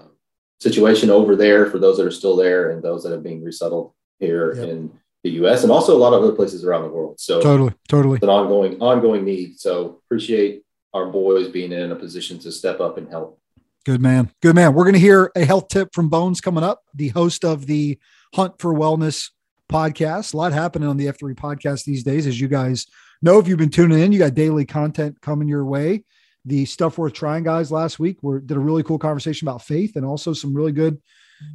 situation 0.60 1.08
over 1.08 1.34
there 1.34 1.66
for 1.70 1.78
those 1.78 1.96
that 1.96 2.06
are 2.06 2.10
still 2.10 2.36
there 2.36 2.70
and 2.70 2.82
those 2.82 3.02
that 3.02 3.12
are 3.12 3.20
being 3.20 3.42
resettled 3.42 3.92
here 4.18 4.54
yep. 4.54 4.68
in 4.68 4.92
the 5.26 5.34
U.S. 5.42 5.64
and 5.64 5.72
also 5.72 5.96
a 5.96 5.98
lot 5.98 6.12
of 6.12 6.22
other 6.22 6.32
places 6.32 6.64
around 6.64 6.82
the 6.82 6.88
world. 6.88 7.18
So 7.18 7.40
totally, 7.40 7.74
totally, 7.88 8.16
it's 8.16 8.22
an 8.22 8.30
ongoing, 8.30 8.80
ongoing 8.80 9.24
need. 9.24 9.58
So 9.58 10.00
appreciate 10.06 10.62
our 10.94 11.06
boys 11.06 11.48
being 11.48 11.72
in 11.72 11.90
a 11.90 11.96
position 11.96 12.38
to 12.40 12.52
step 12.52 12.80
up 12.80 12.96
and 12.96 13.08
help. 13.08 13.40
Good 13.84 14.00
man, 14.00 14.30
good 14.40 14.54
man. 14.54 14.72
We're 14.74 14.84
going 14.84 14.94
to 14.94 15.00
hear 15.00 15.32
a 15.34 15.44
health 15.44 15.68
tip 15.68 15.88
from 15.92 16.08
Bones 16.08 16.40
coming 16.40 16.64
up, 16.64 16.82
the 16.94 17.08
host 17.08 17.44
of 17.44 17.66
the 17.66 17.98
Hunt 18.34 18.54
for 18.60 18.72
Wellness 18.72 19.30
podcast. 19.70 20.32
A 20.32 20.36
lot 20.36 20.52
happening 20.52 20.88
on 20.88 20.96
the 20.96 21.06
F3 21.06 21.34
podcast 21.34 21.84
these 21.84 22.04
days. 22.04 22.26
As 22.26 22.40
you 22.40 22.46
guys 22.46 22.86
know, 23.20 23.38
if 23.38 23.48
you've 23.48 23.58
been 23.58 23.70
tuning 23.70 24.00
in, 24.00 24.12
you 24.12 24.20
got 24.20 24.34
daily 24.34 24.64
content 24.64 25.20
coming 25.20 25.48
your 25.48 25.64
way. 25.64 26.04
The 26.44 26.64
Stuff 26.64 26.98
Worth 26.98 27.14
Trying 27.14 27.42
guys 27.42 27.72
last 27.72 27.98
week 27.98 28.22
were 28.22 28.38
did 28.38 28.56
a 28.56 28.60
really 28.60 28.84
cool 28.84 29.00
conversation 29.00 29.48
about 29.48 29.62
faith 29.62 29.96
and 29.96 30.06
also 30.06 30.32
some 30.32 30.54
really 30.54 30.70
good 30.70 31.00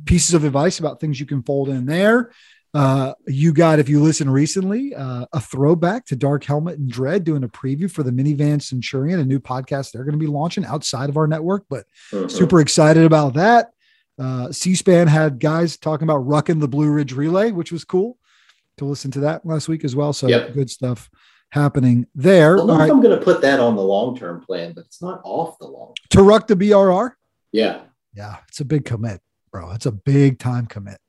pieces 0.06 0.34
of 0.34 0.44
advice 0.44 0.80
about 0.80 1.00
things 1.00 1.20
you 1.20 1.26
can 1.26 1.42
fold 1.42 1.70
in 1.70 1.86
there. 1.86 2.32
Uh, 2.74 3.14
you 3.28 3.52
got, 3.52 3.80
if 3.80 3.90
you 3.90 4.02
listen 4.02 4.30
recently, 4.30 4.96
uh, 4.96 5.26
a 5.34 5.42
throwback 5.42 6.06
to 6.06 6.16
Dark 6.16 6.44
Helmet 6.44 6.80
and 6.80 6.90
Dread 6.90 7.24
doing 7.24 7.44
a 7.44 7.50
preview 7.50 7.92
for 7.92 8.04
the 8.04 8.12
Minivan 8.12 8.62
Centurion, 8.62 9.20
a 9.20 9.26
new 9.26 9.40
podcast 9.40 9.92
they're 9.92 10.06
going 10.06 10.18
to 10.18 10.26
be 10.26 10.28
launching 10.28 10.66
outside 10.66 11.10
of 11.10 11.18
our 11.18 11.28
network, 11.28 11.66
but 11.70 11.86
uh-huh. 12.14 12.30
super 12.30 12.62
excited 12.62 13.04
about 13.04 13.34
that. 13.34 13.72
Uh, 14.18 14.52
C-SPAN 14.52 15.08
had 15.08 15.40
guys 15.40 15.78
talking 15.78 16.08
about 16.08 16.26
rucking 16.26 16.60
the 16.60 16.68
Blue 16.68 16.90
Ridge 16.90 17.14
Relay, 17.14 17.52
which 17.52 17.72
was 17.72 17.84
cool 17.84 18.18
to 18.78 18.86
listen 18.86 19.12
to 19.12 19.22
that 19.22 19.46
last 19.46 19.68
week 19.68 19.84
as 19.84 19.96
well. 19.96 20.14
So 20.14 20.28
yep. 20.28 20.54
good 20.54 20.70
stuff 20.70 21.10
happening 21.50 22.08
there. 22.16 22.58
I 22.58 22.64
right. 22.64 22.92
I'm 22.92 23.02
going 23.02 23.18
to 23.18 23.24
put 23.24 23.42
that 23.42 23.60
on 23.60 23.76
the 23.76 23.82
long-term 23.82 24.42
plan, 24.42 24.74
but 24.74 24.86
it's 24.86 25.02
not 25.02 25.22
off 25.24 25.60
the 25.60 25.68
long. 25.68 25.94
To 26.12 26.24
ruck 26.24 26.48
the 26.48 26.56
BRR. 26.56 27.12
Yeah. 27.52 27.82
Yeah, 28.14 28.38
it's 28.48 28.60
a 28.60 28.66
big 28.66 28.86
commit, 28.86 29.22
bro. 29.52 29.72
It's 29.72 29.86
a 29.86 29.92
big 29.92 30.40
time 30.40 30.66
commit. 30.66 31.00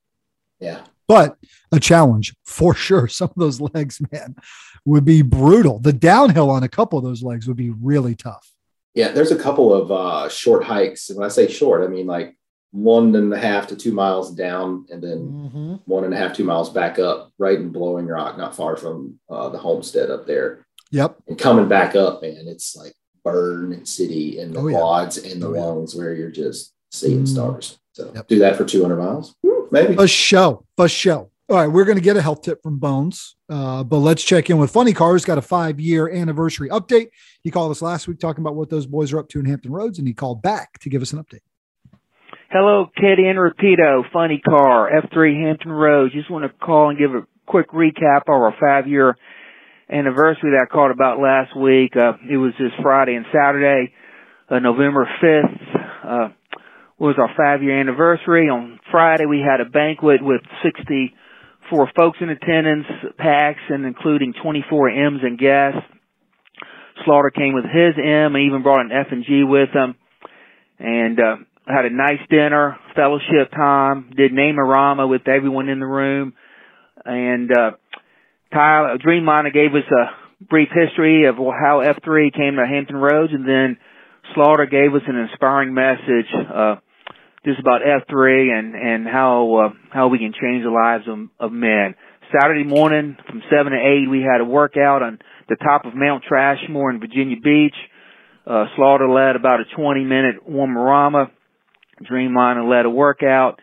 Yeah. 0.61 0.83
But 1.09 1.37
a 1.73 1.81
challenge 1.81 2.35
for 2.45 2.75
sure. 2.75 3.09
Some 3.09 3.29
of 3.29 3.37
those 3.37 3.61
legs, 3.61 4.01
man, 4.13 4.37
would 4.85 5.05
be 5.05 5.23
brutal. 5.23 5.79
The 5.79 5.93
downhill 5.93 6.51
on 6.51 6.63
a 6.63 6.69
couple 6.69 6.99
of 6.99 7.05
those 7.05 7.23
legs 7.23 7.47
would 7.47 7.57
be 7.57 7.71
really 7.71 8.15
tough. 8.15 8.51
Yeah, 8.95 9.09
there's 9.13 9.33
a 9.33 9.39
couple 9.39 9.73
of 9.73 9.91
uh, 9.91 10.29
short 10.29 10.65
hikes. 10.65 11.09
And 11.09 11.19
when 11.19 11.27
I 11.27 11.31
say 11.31 11.49
short, 11.49 11.83
I 11.83 11.87
mean 11.87 12.07
like 12.07 12.37
one 12.73 13.15
and 13.15 13.33
a 13.33 13.39
half 13.39 13.67
to 13.69 13.77
two 13.77 13.93
miles 13.93 14.35
down, 14.35 14.87
and 14.91 15.03
then 15.03 15.19
mm-hmm. 15.19 15.75
one 15.85 16.05
and 16.05 16.13
a 16.13 16.17
half, 16.17 16.35
two 16.35 16.45
miles 16.45 16.71
back 16.71 16.99
up, 16.99 17.31
right 17.39 17.59
in 17.59 17.71
Blowing 17.71 18.07
Rock, 18.07 18.37
not 18.37 18.57
far 18.57 18.77
from 18.77 19.19
uh, 19.31 19.51
the 19.51 19.59
homestead 19.59 20.11
up 20.11 20.27
there. 20.27 20.67
Yep. 20.91 21.17
And 21.29 21.39
coming 21.39 21.69
back 21.69 21.95
up, 21.95 22.23
man, 22.23 22.45
it's 22.47 22.75
like 22.75 22.95
burn 23.25 23.85
city 23.85 24.39
in 24.39 24.53
the 24.53 24.61
oh, 24.61 24.71
quads 24.71 25.23
yeah. 25.23 25.33
and 25.33 25.43
the 25.43 25.49
oh, 25.49 25.51
lungs 25.51 25.95
yeah. 25.95 26.01
where 26.01 26.15
you're 26.15 26.31
just 26.31 26.75
seeing 26.91 27.25
mm. 27.25 27.29
stars. 27.29 27.79
So 27.93 28.11
yep. 28.15 28.27
do 28.27 28.39
that 28.39 28.57
for 28.57 28.65
200 28.65 28.97
miles, 28.97 29.35
maybe. 29.71 29.97
A 29.99 30.07
show, 30.07 30.65
a 30.79 30.89
show. 30.89 31.31
All 31.51 31.57
right, 31.57 31.67
we're 31.67 31.85
going 31.85 31.99
to 31.99 32.03
get 32.03 32.17
a 32.17 32.23
health 32.23 32.43
tip 32.43 32.63
from 32.63 32.79
Bones, 32.79 33.37
uh, 33.51 33.85
but 33.85 33.99
let's 33.99 34.23
check 34.23 34.49
in 34.49 34.57
with 34.57 34.71
Funny 34.71 34.95
Cars. 34.95 35.25
Got 35.25 35.37
a 35.37 35.43
five 35.43 35.79
year 35.79 36.09
anniversary 36.09 36.71
update. 36.71 37.09
He 37.43 37.51
called 37.51 37.71
us 37.71 37.83
last 37.83 38.09
week 38.09 38.19
talking 38.21 38.43
about 38.43 38.55
what 38.55 38.71
those 38.71 38.87
boys 38.87 39.13
are 39.13 39.19
up 39.19 39.29
to 39.31 39.41
in 39.41 39.45
Hampton 39.45 39.73
Roads, 39.73 39.99
and 39.99 40.09
he 40.09 40.15
called 40.15 40.41
back 40.41 40.79
to 40.81 40.89
give 40.89 41.03
us 41.03 41.13
an 41.13 41.23
update. 41.23 41.43
Hello, 42.51 42.87
Katie 42.97 43.27
and 43.27 43.39
Rapido, 43.39 44.03
Funny 44.13 44.39
Car, 44.39 44.91
F3 44.91 45.43
Hampton 45.43 45.73
Roads. 45.73 46.15
Just 46.15 46.31
want 46.31 46.45
to 46.45 46.65
call 46.65 46.91
and 46.91 46.99
give 46.99 47.11
a 47.11 47.27
quick 47.47 47.71
recap 47.73 48.23
of 48.23 48.29
our 48.29 48.55
five 48.59 48.89
year 48.89 49.17
anniversary 49.91 50.53
that 50.53 50.67
I 50.71 50.73
called 50.73 50.91
about 50.91 51.19
last 51.19 51.57
week. 51.57 51.97
Uh, 51.97 52.13
it 52.31 52.37
was 52.37 52.53
this 52.59 52.73
Friday 52.83 53.15
and 53.15 53.27
Saturday, 53.33 53.93
uh, 54.49 54.59
November 54.59 55.09
5th, 55.23 55.77
uh, 56.05 56.29
was 57.03 57.17
our 57.19 57.31
five 57.37 57.65
year 57.65 57.81
anniversary. 57.81 58.49
On 58.49 58.79
Friday, 58.93 59.27
we 59.27 59.41
had 59.41 59.61
a 59.61 59.69
banquet 59.69 60.23
with 60.23 60.41
64 60.63 61.91
folks 61.97 62.19
in 62.21 62.31
attendance, 62.31 62.87
packs, 63.19 63.61
and 63.69 63.85
including 63.85 64.35
24 64.41 64.89
M's 64.89 65.21
and 65.23 65.37
guests. 65.37 65.81
Slaughter 67.05 67.31
came 67.31 67.55
with 67.55 67.65
his 67.65 67.99
M 67.99 68.37
and 68.37 68.47
even 68.47 68.63
brought 68.63 68.87
an 68.87 68.93
F 68.93 69.09
and 69.11 69.25
G 69.25 69.43
with 69.43 69.71
him. 69.75 69.97
And, 70.79 71.19
uh, 71.19 71.37
had 71.67 71.85
a 71.85 71.91
nice 71.91 72.21
dinner, 72.29 72.77
fellowship 72.97 73.51
time, 73.55 74.11
did 74.17 74.33
Name-A-Rama 74.33 75.07
with 75.07 75.29
everyone 75.29 75.69
in 75.69 75.79
the 75.79 75.87
room, 75.87 76.35
and 77.05 77.51
uh, 77.53 77.71
Tyler 78.53 78.99
Dreamliner 78.99 79.53
gave 79.53 79.71
us 79.71 79.89
a 79.91 80.45
brief 80.45 80.69
history 80.75 81.27
of 81.27 81.37
how 81.37 81.83
F3 81.85 82.35
came 82.35 82.57
to 82.57 82.67
Hampton 82.67 82.97
Roads, 82.97 83.33
and 83.33 83.49
then 83.49 83.79
Slaughter 84.35 84.67
gave 84.67 84.93
us 84.93 85.03
an 85.07 85.17
inspiring 85.17 85.73
message 85.73 86.27
uh, 86.53 86.77
just 87.45 87.61
about 87.61 87.81
F3 87.83 88.59
and 88.59 88.75
and 88.75 89.07
how 89.07 89.55
uh, 89.55 89.75
how 89.91 90.09
we 90.09 90.19
can 90.19 90.33
change 90.33 90.65
the 90.65 90.71
lives 90.71 91.05
of, 91.09 91.29
of 91.39 91.53
men. 91.53 91.95
Saturday 92.33 92.65
morning 92.65 93.17
from 93.29 93.43
seven 93.51 93.73
to 93.73 93.79
eight, 93.79 94.09
we 94.09 94.23
had 94.23 94.41
a 94.41 94.45
workout 94.45 95.03
on 95.03 95.19
the 95.49 95.57
top 95.57 95.85
of 95.85 95.95
Mount 95.95 96.25
Trashmore 96.31 96.91
in 96.91 97.01
Virginia 97.01 97.37
Beach. 97.43 97.75
Uh, 98.47 98.65
Slaughter 98.75 99.09
led 99.09 99.37
about 99.37 99.61
a 99.61 99.65
20 99.77 100.05
minute 100.05 100.49
warm-rama 100.49 101.31
Dreamliner 102.11 102.69
led 102.69 102.87
a 102.87 102.91
workout, 102.91 103.61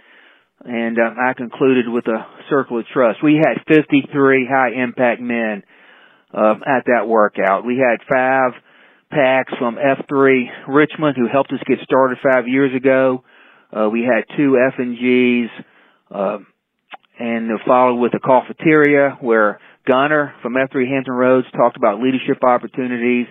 and 0.63 0.97
uh, 0.97 1.13
I 1.19 1.33
concluded 1.33 1.85
with 1.87 2.05
a 2.07 2.25
circle 2.49 2.79
of 2.79 2.85
trust. 2.93 3.23
We 3.23 3.35
had 3.35 3.63
53 3.67 4.47
high 4.49 4.81
impact 4.81 5.21
men 5.21 5.63
uh, 6.33 6.55
at 6.65 6.85
that 6.85 7.07
workout. 7.07 7.65
We 7.65 7.77
had 7.77 8.05
five 8.07 8.51
packs 9.11 9.53
from 9.57 9.75
F3 9.75 10.45
Richmond 10.67 11.17
who 11.17 11.27
helped 11.31 11.51
us 11.51 11.59
get 11.67 11.79
started 11.83 12.17
five 12.23 12.47
years 12.47 12.75
ago. 12.75 13.23
Uh, 13.71 13.89
we 13.89 14.01
had 14.01 14.23
two 14.35 14.57
F 14.57 14.73
and 14.77 14.97
Gs, 14.97 15.51
uh, 16.11 16.37
and 17.19 17.49
followed 17.65 17.99
with 17.99 18.13
a 18.13 18.19
Coffeeteria 18.19 19.17
where 19.21 19.59
Gunner 19.85 20.33
from 20.41 20.53
F3 20.53 20.87
Hampton 20.87 21.13
Roads 21.13 21.47
talked 21.55 21.77
about 21.77 22.01
leadership 22.01 22.43
opportunities, 22.43 23.27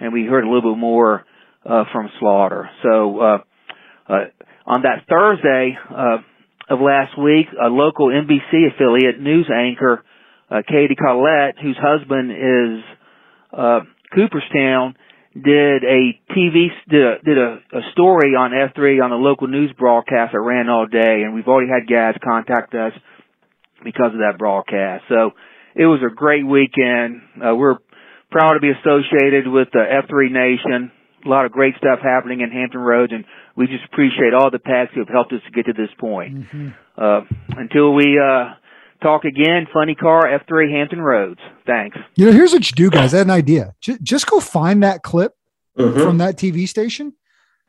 and 0.00 0.12
we 0.12 0.24
heard 0.24 0.44
a 0.44 0.46
little 0.50 0.72
bit 0.74 0.78
more 0.78 1.24
uh, 1.64 1.84
from 1.92 2.08
Slaughter. 2.20 2.68
So 2.82 3.20
uh, 3.20 3.38
uh, 4.08 4.24
on 4.66 4.82
that 4.82 5.04
Thursday 5.08 5.76
uh, 5.90 6.18
of 6.68 6.80
last 6.80 7.18
week, 7.18 7.46
a 7.60 7.68
local 7.68 8.08
NBC 8.08 8.74
affiliate 8.74 9.20
news 9.20 9.48
anchor, 9.52 10.04
uh, 10.50 10.62
Katie 10.66 10.96
Collette, 10.96 11.56
whose 11.60 11.76
husband 11.80 12.30
is 12.30 12.84
uh, 13.56 13.80
Cooperstown, 14.14 14.96
did 15.42 15.84
a 15.84 16.18
TV 16.32 16.68
did 16.88 17.02
a, 17.02 17.14
did 17.24 17.38
a, 17.38 17.58
a 17.72 17.82
story 17.92 18.34
on 18.34 18.52
F3 18.52 19.02
on 19.02 19.12
a 19.12 19.16
local 19.16 19.48
news 19.48 19.72
broadcast 19.78 20.32
that 20.32 20.40
ran 20.40 20.68
all 20.68 20.86
day, 20.86 21.22
and 21.24 21.34
we've 21.34 21.46
already 21.46 21.70
had 21.70 21.88
guys 21.88 22.14
contact 22.24 22.74
us 22.74 22.92
because 23.84 24.12
of 24.12 24.20
that 24.24 24.38
broadcast. 24.38 25.04
So 25.08 25.32
it 25.74 25.84
was 25.84 26.00
a 26.00 26.14
great 26.14 26.46
weekend. 26.46 27.20
Uh, 27.36 27.54
we're 27.54 27.76
proud 28.30 28.54
to 28.54 28.60
be 28.60 28.70
associated 28.70 29.46
with 29.46 29.68
the 29.72 29.84
F3 29.84 30.32
Nation. 30.32 30.90
A 31.24 31.28
lot 31.28 31.44
of 31.44 31.52
great 31.52 31.74
stuff 31.76 31.98
happening 32.02 32.40
in 32.40 32.50
Hampton 32.50 32.80
Roads, 32.80 33.12
and 33.12 33.24
we 33.56 33.66
just 33.66 33.84
appreciate 33.92 34.32
all 34.32 34.50
the 34.50 34.58
packs 34.58 34.92
who 34.94 35.00
have 35.00 35.08
helped 35.08 35.32
us 35.32 35.40
to 35.44 35.50
get 35.50 35.66
to 35.66 35.72
this 35.72 35.92
point. 35.98 36.34
Mm-hmm. 36.34 36.68
Uh, 36.96 37.20
until 37.58 37.92
we 37.94 38.18
uh, 38.18 38.54
talk 39.00 39.24
again, 39.24 39.66
Funny 39.72 39.94
Car 39.94 40.24
F3 40.24 40.70
Hampton 40.70 41.00
Roads. 41.00 41.40
Thanks. 41.66 41.96
You 42.14 42.26
know, 42.26 42.32
here's 42.32 42.52
what 42.52 42.68
you 42.70 42.74
do, 42.74 42.90
guys. 42.90 43.14
I 43.14 43.18
had 43.18 43.26
an 43.26 43.32
idea. 43.32 43.74
J- 43.80 43.98
just 44.02 44.26
go 44.26 44.40
find 44.40 44.82
that 44.82 45.02
clip 45.02 45.34
mm-hmm. 45.78 46.00
from 46.00 46.18
that 46.18 46.36
TV 46.36 46.68
station, 46.68 47.12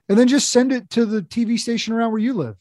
and 0.09 0.17
then 0.17 0.27
just 0.27 0.49
send 0.49 0.71
it 0.71 0.89
to 0.91 1.05
the 1.05 1.21
TV 1.21 1.59
station 1.59 1.93
around 1.93 2.11
where 2.11 2.21
you 2.21 2.33
live. 2.33 2.55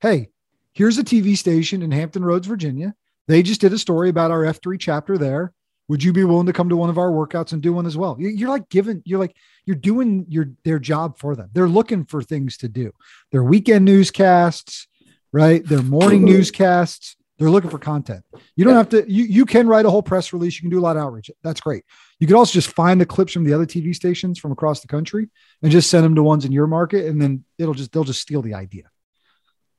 Hey, 0.00 0.30
here's 0.72 0.98
a 0.98 1.04
TV 1.04 1.36
station 1.36 1.82
in 1.82 1.90
Hampton 1.90 2.24
Roads, 2.24 2.46
Virginia. 2.46 2.94
They 3.26 3.42
just 3.42 3.60
did 3.60 3.72
a 3.72 3.78
story 3.78 4.08
about 4.08 4.30
our 4.30 4.42
F3 4.42 4.78
chapter 4.78 5.16
there. 5.16 5.52
Would 5.88 6.02
you 6.02 6.12
be 6.12 6.24
willing 6.24 6.46
to 6.46 6.52
come 6.52 6.70
to 6.70 6.76
one 6.76 6.88
of 6.88 6.96
our 6.96 7.10
workouts 7.10 7.52
and 7.52 7.60
do 7.60 7.72
one 7.72 7.84
as 7.84 7.96
well? 7.96 8.16
You're 8.18 8.48
like 8.48 8.70
giving, 8.70 9.02
you're 9.04 9.18
like, 9.18 9.36
you're 9.66 9.76
doing 9.76 10.24
your 10.28 10.46
their 10.64 10.78
job 10.78 11.18
for 11.18 11.36
them. 11.36 11.50
They're 11.52 11.68
looking 11.68 12.06
for 12.06 12.22
things 12.22 12.56
to 12.58 12.68
do. 12.68 12.92
Their 13.32 13.44
weekend 13.44 13.84
newscasts, 13.84 14.88
right? 15.30 15.64
Their 15.64 15.82
morning 15.82 16.24
newscasts. 16.24 17.16
They're 17.38 17.50
looking 17.50 17.70
for 17.70 17.78
content. 17.78 18.24
You 18.54 18.64
don't 18.64 18.76
have 18.76 18.88
to. 18.90 19.10
You 19.10 19.24
you 19.24 19.44
can 19.44 19.66
write 19.66 19.86
a 19.86 19.90
whole 19.90 20.02
press 20.02 20.32
release. 20.32 20.54
You 20.54 20.60
can 20.60 20.70
do 20.70 20.78
a 20.78 20.82
lot 20.82 20.96
of 20.96 21.02
outreach. 21.02 21.30
That's 21.42 21.60
great. 21.60 21.84
You 22.20 22.28
could 22.28 22.36
also 22.36 22.52
just 22.52 22.70
find 22.70 23.00
the 23.00 23.06
clips 23.06 23.32
from 23.32 23.44
the 23.44 23.52
other 23.52 23.66
TV 23.66 23.94
stations 23.94 24.38
from 24.38 24.52
across 24.52 24.80
the 24.80 24.88
country 24.88 25.28
and 25.62 25.72
just 25.72 25.90
send 25.90 26.04
them 26.04 26.14
to 26.14 26.22
ones 26.22 26.44
in 26.44 26.52
your 26.52 26.68
market, 26.68 27.06
and 27.06 27.20
then 27.20 27.44
it'll 27.58 27.74
just 27.74 27.90
they'll 27.92 28.04
just 28.04 28.20
steal 28.20 28.40
the 28.40 28.54
idea. 28.54 28.84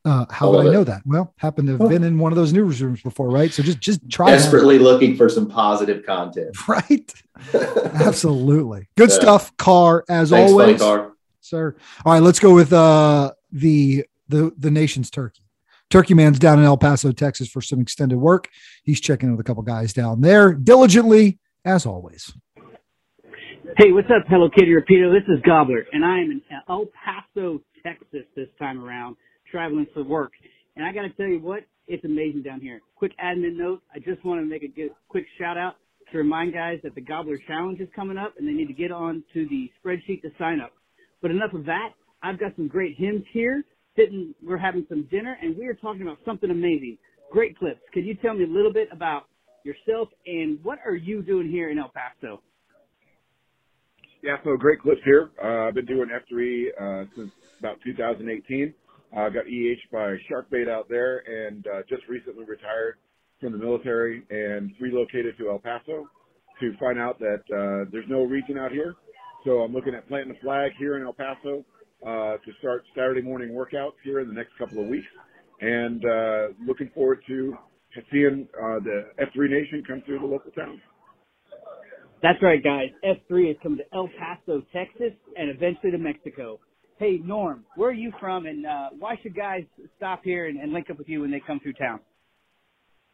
Uh, 0.04 0.26
how 0.30 0.52
would 0.52 0.68
I 0.68 0.70
know 0.70 0.82
it. 0.82 0.86
that? 0.86 1.02
Well, 1.06 1.34
happened 1.38 1.68
to 1.68 1.78
have 1.78 1.89
been 1.89 2.04
in 2.04 2.20
one 2.20 2.32
of 2.32 2.36
those 2.36 2.54
newsrooms 2.54 3.02
before, 3.02 3.30
right? 3.30 3.52
So 3.52 3.63
just 3.63 3.80
just 3.80 4.08
try 4.10 4.32
desperately 4.32 4.78
looking 4.78 5.15
for 5.15 5.30
some 5.30 5.48
positive 5.48 6.06
content, 6.06 6.56
right? 6.68 7.12
Absolutely, 7.54 8.88
good 8.98 9.10
yeah. 9.10 9.15
stuff. 9.15 9.56
Car 9.58 10.04
as 10.10 10.30
Thanks, 10.30 10.52
always, 10.52 10.80
car. 10.80 11.13
sir. 11.39 11.76
All 12.06 12.13
right, 12.13 12.22
let's 12.22 12.39
go 12.39 12.54
with 12.54 12.72
uh, 12.74 13.32
the 13.52 14.06
the 14.28 14.54
the 14.58 14.70
nation's 14.70 15.10
turkey. 15.10 15.45
Turkey 15.89 16.13
Man's 16.13 16.39
down 16.39 16.60
in 16.60 16.65
El 16.65 16.78
Paso, 16.78 17.12
Texas, 17.12 17.48
for 17.48 17.62
some 17.62 17.80
extended 17.80 18.17
work. 18.17 18.50
He's 18.84 19.00
checking 19.00 19.32
with 19.32 19.39
a 19.39 19.43
couple 19.43 19.63
guys 19.63 19.93
down 19.93 20.21
there 20.21 20.54
diligently, 20.54 21.39
as 21.63 21.86
always. 21.86 22.34
Hey, 23.78 23.91
what's 23.91 24.08
up, 24.10 24.26
Hello 24.28 24.50
Kitty 24.50 24.71
Rapido? 24.71 25.13
This 25.13 25.28
is 25.28 25.41
Gobbler, 25.45 25.86
and 25.91 26.04
I 26.04 26.19
am 26.19 26.32
in 26.32 26.41
El 26.69 26.86
Paso, 27.04 27.62
Texas 27.84 28.26
this 28.36 28.48
time 28.58 28.84
around 28.84 29.15
traveling 29.52 29.86
for 29.93 30.04
work. 30.04 30.32
And 30.76 30.86
I 30.86 30.91
got 30.91 31.04
to 31.04 31.10
tell 31.10 31.28
you 31.28 31.39
what, 31.39 31.63
it's 31.88 32.04
amazing 32.04 32.41
down 32.41 32.62
here. 32.62 32.82
Quick 32.95 33.12
admin 33.24 33.58
note, 33.58 33.82
I 33.93 34.00
just 34.00 34.24
want 34.26 34.41
to 34.41 34.45
make 34.45 34.63
a 34.63 34.67
good, 34.67 34.89
quick 35.08 35.26
shout 35.38 35.58
out 35.58 35.76
to 36.12 36.17
remind 36.17 36.54
guys 36.54 36.80
that 36.84 36.95
the 36.95 37.02
Gobbler 37.02 37.38
Challenge 37.48 37.80
is 37.80 37.89
coming 37.95 38.17
up 38.17 38.34
and 38.38 38.48
they 38.48 38.54
need 38.54 38.67
to 38.67 38.74
get 38.74 38.91
on 38.91 39.24
to 39.34 39.48
the 39.50 39.69
spreadsheet 39.84 40.21
to 40.24 40.30
sign 40.39 40.60
up. 40.60 40.71
But 41.21 41.32
enough 41.32 41.54
of 41.54 41.65
that. 41.65 41.89
I've 42.24 42.39
got 42.39 42.56
some 42.56 42.67
great 42.67 42.98
HIMs 43.00 43.26
here. 43.32 43.63
Sitting, 43.96 44.36
we're 44.44 44.58
having 44.58 44.86
some 44.90 45.08
dinner 45.10 45.38
and 45.42 45.58
we 45.58 45.68
are 45.68 45.74
talking 45.74 46.02
about 46.02 46.18
something 46.26 46.52
amazing. 46.52 46.98
Great 47.32 47.58
clips. 47.58 47.80
Could 47.94 48.06
you 48.06 48.16
tell 48.16 48.34
me 48.34 48.44
a 48.44 48.48
little 48.48 48.74
bit 48.74 48.90
about 48.92 49.28
yourself 49.64 50.10
and 50.26 50.60
what 50.64 50.80
are 50.86 50.96
you 50.96 51.22
doing 51.22 51.50
here 51.50 51.70
in 51.70 51.80
El 51.80 51.90
Paso? 51.90 52.42
Yeah, 54.22 54.38
so 54.44 54.58
great 54.58 54.82
clips 54.82 55.02
here. 55.06 55.32
Uh, 55.42 55.68
I've 55.68 55.76
been 55.76 55.86
doing 55.86 56.10
F3 56.10 57.04
uh, 57.04 57.06
since 57.16 57.32
about 57.60 57.78
2018. 57.84 58.74
Uh, 59.16 59.30
got 59.30 59.46
EH 59.48 59.78
by 59.92 60.16
Sharkbait 60.30 60.68
out 60.68 60.90
there 60.90 61.20
and 61.20 61.66
uh, 61.68 61.82
just 61.88 62.04
recently 62.10 62.44
retired 62.44 62.96
from 63.40 63.54
the 63.54 63.58
military 63.58 64.24
and 64.30 64.72
relocated 64.82 65.38
to 65.38 65.50
El 65.50 65.60
Paso 65.60 66.06
to 66.60 66.74
find 66.80 67.00
out 67.00 67.20
that 67.20 67.42
uh, 67.54 67.90
there's 67.92 68.10
no 68.10 68.24
region 68.24 68.58
out 68.58 68.72
here. 68.72 68.96
So 69.46 69.60
I'm 69.60 69.74
looking 69.74 69.94
at 69.94 70.08
planting 70.08 70.36
a 70.36 70.40
flag 70.42 70.72
here 70.80 70.98
in 70.98 71.04
El 71.04 71.14
Paso 71.14 71.64
uh, 72.04 72.38
to 72.38 72.52
start 72.60 72.84
Saturday 72.96 73.22
morning 73.22 73.50
workouts 73.50 73.94
here 74.04 74.20
in 74.20 74.28
the 74.28 74.34
next 74.34 74.52
couple 74.58 74.82
of 74.82 74.88
weeks 74.88 75.08
and 75.62 76.04
uh, 76.06 76.48
looking 76.66 76.90
forward 76.94 77.20
to 77.28 77.54
seeing 78.12 78.48
uh, 78.62 78.80
the 78.80 79.06
F3 79.20 79.50
Nation 79.50 79.84
come 79.88 80.02
through 80.06 80.20
the 80.20 80.26
local 80.26 80.52
town. 80.52 80.82
That's 82.22 82.42
right, 82.42 82.62
guys. 82.64 82.90
F3 83.04 83.52
is 83.52 83.58
coming 83.62 83.80
to 83.80 83.84
El 83.94 84.10
Paso, 84.20 84.62
Texas, 84.74 85.14
and 85.38 85.50
eventually 85.50 85.92
to 85.92 85.98
Mexico. 85.98 86.60
Hey, 86.98 87.20
Norm, 87.24 87.66
where 87.76 87.90
are 87.90 87.94
you 87.94 88.12
from, 88.20 88.46
and 88.46 88.66
uh, 88.66 88.90
why 88.98 89.16
should 89.22 89.36
guys 89.36 89.64
stop 89.98 90.22
here 90.24 90.48
and, 90.48 90.58
and 90.58 90.74
link 90.74 90.90
up 90.90 90.98
with 90.98 91.10
you 91.10 91.22
when 91.22 91.32
they 91.32 91.42
come 91.46 91.60
through 91.60 91.74
town? 91.74 92.00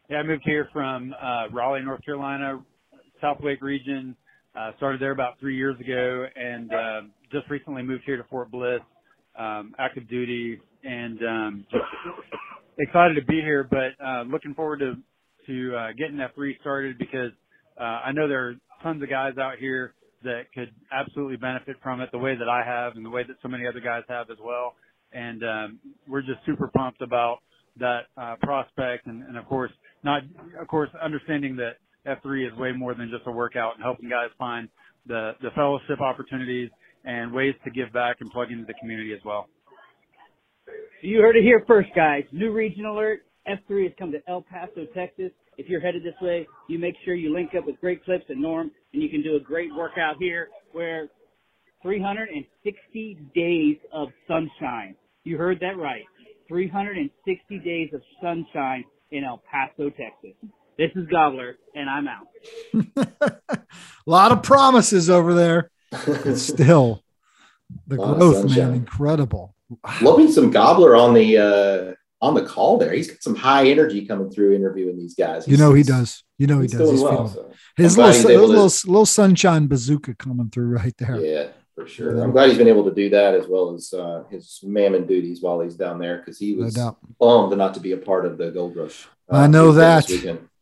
Yeah, 0.08 0.18
I 0.18 0.22
moved 0.22 0.42
here 0.44 0.68
from 0.72 1.14
uh, 1.20 1.48
Raleigh, 1.52 1.82
North 1.84 2.04
Carolina, 2.04 2.60
South 3.20 3.38
Wake 3.40 3.62
region. 3.62 4.16
Uh, 4.54 4.70
started 4.76 5.00
there 5.00 5.12
about 5.12 5.38
three 5.40 5.56
years 5.56 5.78
ago, 5.80 6.26
and 6.36 6.74
uh, 6.74 7.00
just 7.32 7.48
recently 7.48 7.82
moved 7.82 8.02
here 8.04 8.18
to 8.18 8.24
Fort 8.24 8.50
Bliss, 8.50 8.80
um, 9.38 9.72
active 9.78 10.06
duty, 10.10 10.60
and 10.84 11.18
um, 11.22 11.66
just 11.70 11.84
excited 12.78 13.14
to 13.14 13.24
be 13.24 13.40
here. 13.40 13.66
But 13.68 14.04
uh, 14.04 14.24
looking 14.24 14.54
forward 14.54 14.80
to 14.80 14.96
to 15.46 15.76
uh, 15.76 15.88
getting 15.98 16.16
F3 16.16 16.60
started 16.60 16.98
because 16.98 17.32
uh, 17.80 18.00
I 18.04 18.12
know 18.12 18.28
there 18.28 18.48
are 18.48 18.54
tons 18.82 19.02
of 19.02 19.08
guys 19.08 19.38
out 19.40 19.58
here 19.58 19.94
that 20.22 20.42
could 20.54 20.70
absolutely 20.92 21.36
benefit 21.36 21.76
from 21.82 22.00
it 22.00 22.10
the 22.12 22.18
way 22.18 22.36
that 22.36 22.48
I 22.48 22.62
have 22.64 22.96
and 22.96 23.04
the 23.04 23.10
way 23.10 23.24
that 23.26 23.36
so 23.42 23.48
many 23.48 23.66
other 23.66 23.80
guys 23.80 24.02
have 24.08 24.30
as 24.30 24.36
well. 24.44 24.74
And 25.12 25.42
um, 25.42 25.78
we're 26.06 26.20
just 26.20 26.38
super 26.46 26.68
pumped 26.68 27.02
about 27.02 27.38
that 27.80 28.02
uh, 28.16 28.36
prospect, 28.42 29.06
and, 29.06 29.22
and 29.24 29.36
of 29.36 29.46
course, 29.46 29.72
not 30.04 30.22
of 30.60 30.68
course 30.68 30.90
understanding 31.02 31.56
that 31.56 31.76
F3 32.06 32.46
is 32.50 32.58
way 32.58 32.72
more 32.72 32.94
than 32.94 33.10
just 33.10 33.26
a 33.26 33.30
workout 33.30 33.74
and 33.74 33.82
helping 33.82 34.08
guys 34.08 34.30
find 34.38 34.68
the 35.06 35.32
the 35.40 35.50
fellowship 35.54 36.00
opportunities 36.00 36.70
and 37.04 37.32
ways 37.32 37.54
to 37.64 37.70
give 37.70 37.92
back 37.92 38.16
and 38.20 38.30
plug 38.30 38.50
into 38.50 38.64
the 38.64 38.74
community 38.80 39.12
as 39.12 39.20
well. 39.24 39.48
You 41.02 41.20
heard 41.20 41.36
it 41.36 41.42
here 41.42 41.64
first, 41.66 41.88
guys. 41.96 42.24
New 42.32 42.52
region 42.52 42.86
alert. 42.86 43.22
F3 43.48 43.84
has 43.84 43.92
come 43.98 44.12
to 44.12 44.18
El 44.28 44.42
Paso, 44.42 44.86
Texas. 44.94 45.32
If 45.58 45.68
you're 45.68 45.80
headed 45.80 46.04
this 46.04 46.14
way, 46.22 46.46
you 46.68 46.78
make 46.78 46.94
sure 47.04 47.14
you 47.14 47.34
link 47.34 47.50
up 47.58 47.66
with 47.66 47.80
Great 47.80 48.04
Clips 48.04 48.24
and 48.28 48.40
Norm, 48.40 48.70
and 48.92 49.02
you 49.02 49.08
can 49.08 49.22
do 49.22 49.34
a 49.36 49.40
great 49.40 49.74
workout 49.74 50.16
here 50.18 50.48
where 50.72 51.08
360 51.82 53.18
days 53.34 53.76
of 53.92 54.08
sunshine. 54.28 54.94
You 55.24 55.36
heard 55.36 55.58
that 55.60 55.76
right. 55.76 56.04
360 56.48 57.58
days 57.58 57.90
of 57.92 58.00
sunshine 58.22 58.84
in 59.10 59.24
El 59.24 59.42
Paso, 59.50 59.90
Texas. 59.90 60.36
This 60.78 60.90
is 60.96 61.06
Gobbler, 61.06 61.56
and 61.74 61.88
I'm 61.88 62.08
out. 62.08 62.26
a 62.96 63.58
lot 64.06 64.32
of 64.32 64.42
promises 64.42 65.10
over 65.10 65.34
there. 65.34 65.70
But 66.06 66.38
still, 66.38 67.02
the 67.86 67.96
growth, 67.96 68.56
man, 68.56 68.72
incredible. 68.72 69.54
Loving 70.00 70.32
some 70.32 70.50
Gobbler 70.50 70.96
on 70.96 71.12
the 71.12 71.36
uh, 71.36 71.94
on 72.22 72.32
the 72.32 72.46
call 72.46 72.78
there. 72.78 72.92
He's 72.92 73.10
got 73.10 73.22
some 73.22 73.34
high 73.34 73.68
energy 73.68 74.06
coming 74.06 74.30
through 74.30 74.54
interviewing 74.54 74.96
these 74.96 75.14
guys. 75.14 75.44
He's, 75.44 75.52
you 75.52 75.58
know 75.62 75.74
he 75.74 75.82
does. 75.82 76.24
You 76.38 76.46
know 76.46 76.60
he 76.60 76.68
does. 76.68 76.90
He's 76.90 77.02
well, 77.02 77.28
so 77.28 77.52
His 77.76 77.98
little, 77.98 78.46
little, 78.46 78.70
to, 78.70 78.86
little 78.86 79.04
sunshine 79.04 79.66
bazooka 79.66 80.14
coming 80.14 80.48
through 80.48 80.68
right 80.68 80.94
there. 80.96 81.20
Yeah, 81.20 81.48
for 81.74 81.86
sure. 81.86 82.22
I'm 82.22 82.30
glad 82.30 82.48
he's 82.48 82.58
been 82.58 82.68
able 82.68 82.84
to 82.84 82.94
do 82.94 83.10
that 83.10 83.34
as 83.34 83.46
well 83.46 83.74
as 83.74 83.92
uh, 83.92 84.24
his 84.30 84.60
mammon 84.62 85.06
duties 85.06 85.42
while 85.42 85.60
he's 85.60 85.76
down 85.76 85.98
there 85.98 86.18
because 86.18 86.38
he 86.38 86.54
was 86.54 86.76
no 86.76 86.96
bummed 87.20 87.56
not 87.58 87.74
to 87.74 87.80
be 87.80 87.92
a 87.92 87.98
part 87.98 88.24
of 88.24 88.38
the 88.38 88.50
Gold 88.50 88.76
Rush. 88.76 89.06
Uh, 89.30 89.36
I 89.36 89.46
know 89.46 89.72
that. 89.72 90.08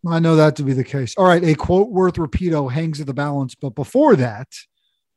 I 0.07 0.19
know 0.19 0.37
that 0.37 0.57
to 0.57 0.63
be 0.63 0.73
the 0.73 0.85
case. 0.85 1.15
All 1.17 1.27
right, 1.27 1.45
a 1.45 1.55
quote 1.55 1.91
worth 1.91 2.15
repeato 2.15 2.55
oh, 2.55 2.69
hangs 2.69 3.01
at 3.01 3.07
the 3.07 3.15
balance, 3.15 3.55
but 3.55 3.75
before 3.75 4.17
that, 4.17 4.49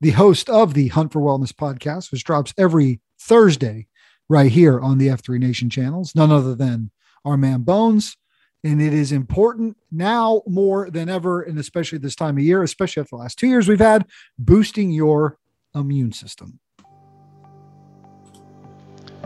the 0.02 0.12
host 0.12 0.50
of 0.50 0.74
the 0.74 0.90
Hunt 0.90 1.14
for 1.14 1.22
Wellness 1.22 1.54
podcast, 1.54 2.12
which 2.12 2.26
drops 2.26 2.54
every 2.58 3.00
Thursday 3.20 3.88
right 4.28 4.52
here 4.52 4.82
on 4.82 4.98
the 4.98 5.08
F3 5.08 5.40
Nation 5.40 5.70
channels, 5.70 6.14
none 6.16 6.32
other 6.32 6.56
than 6.56 6.92
our 7.24 7.38
man 7.38 7.62
Bones. 7.62 8.18
And 8.66 8.82
it 8.82 8.94
is 8.94 9.12
important 9.12 9.78
now 9.92 10.42
more 10.48 10.90
than 10.90 11.10
ever, 11.10 11.42
and 11.42 11.60
especially 11.60 11.98
this 11.98 12.16
time 12.16 12.38
of 12.38 12.44
year, 12.44 12.64
especially 12.64 13.02
after 13.02 13.16
the 13.16 13.22
last 13.22 13.38
two 13.38 13.48
years 13.48 13.68
we've 13.68 13.80
had, 13.80 14.06
boosting 14.38 14.92
your 14.92 15.38
immune 15.76 16.14
system. 16.14 16.60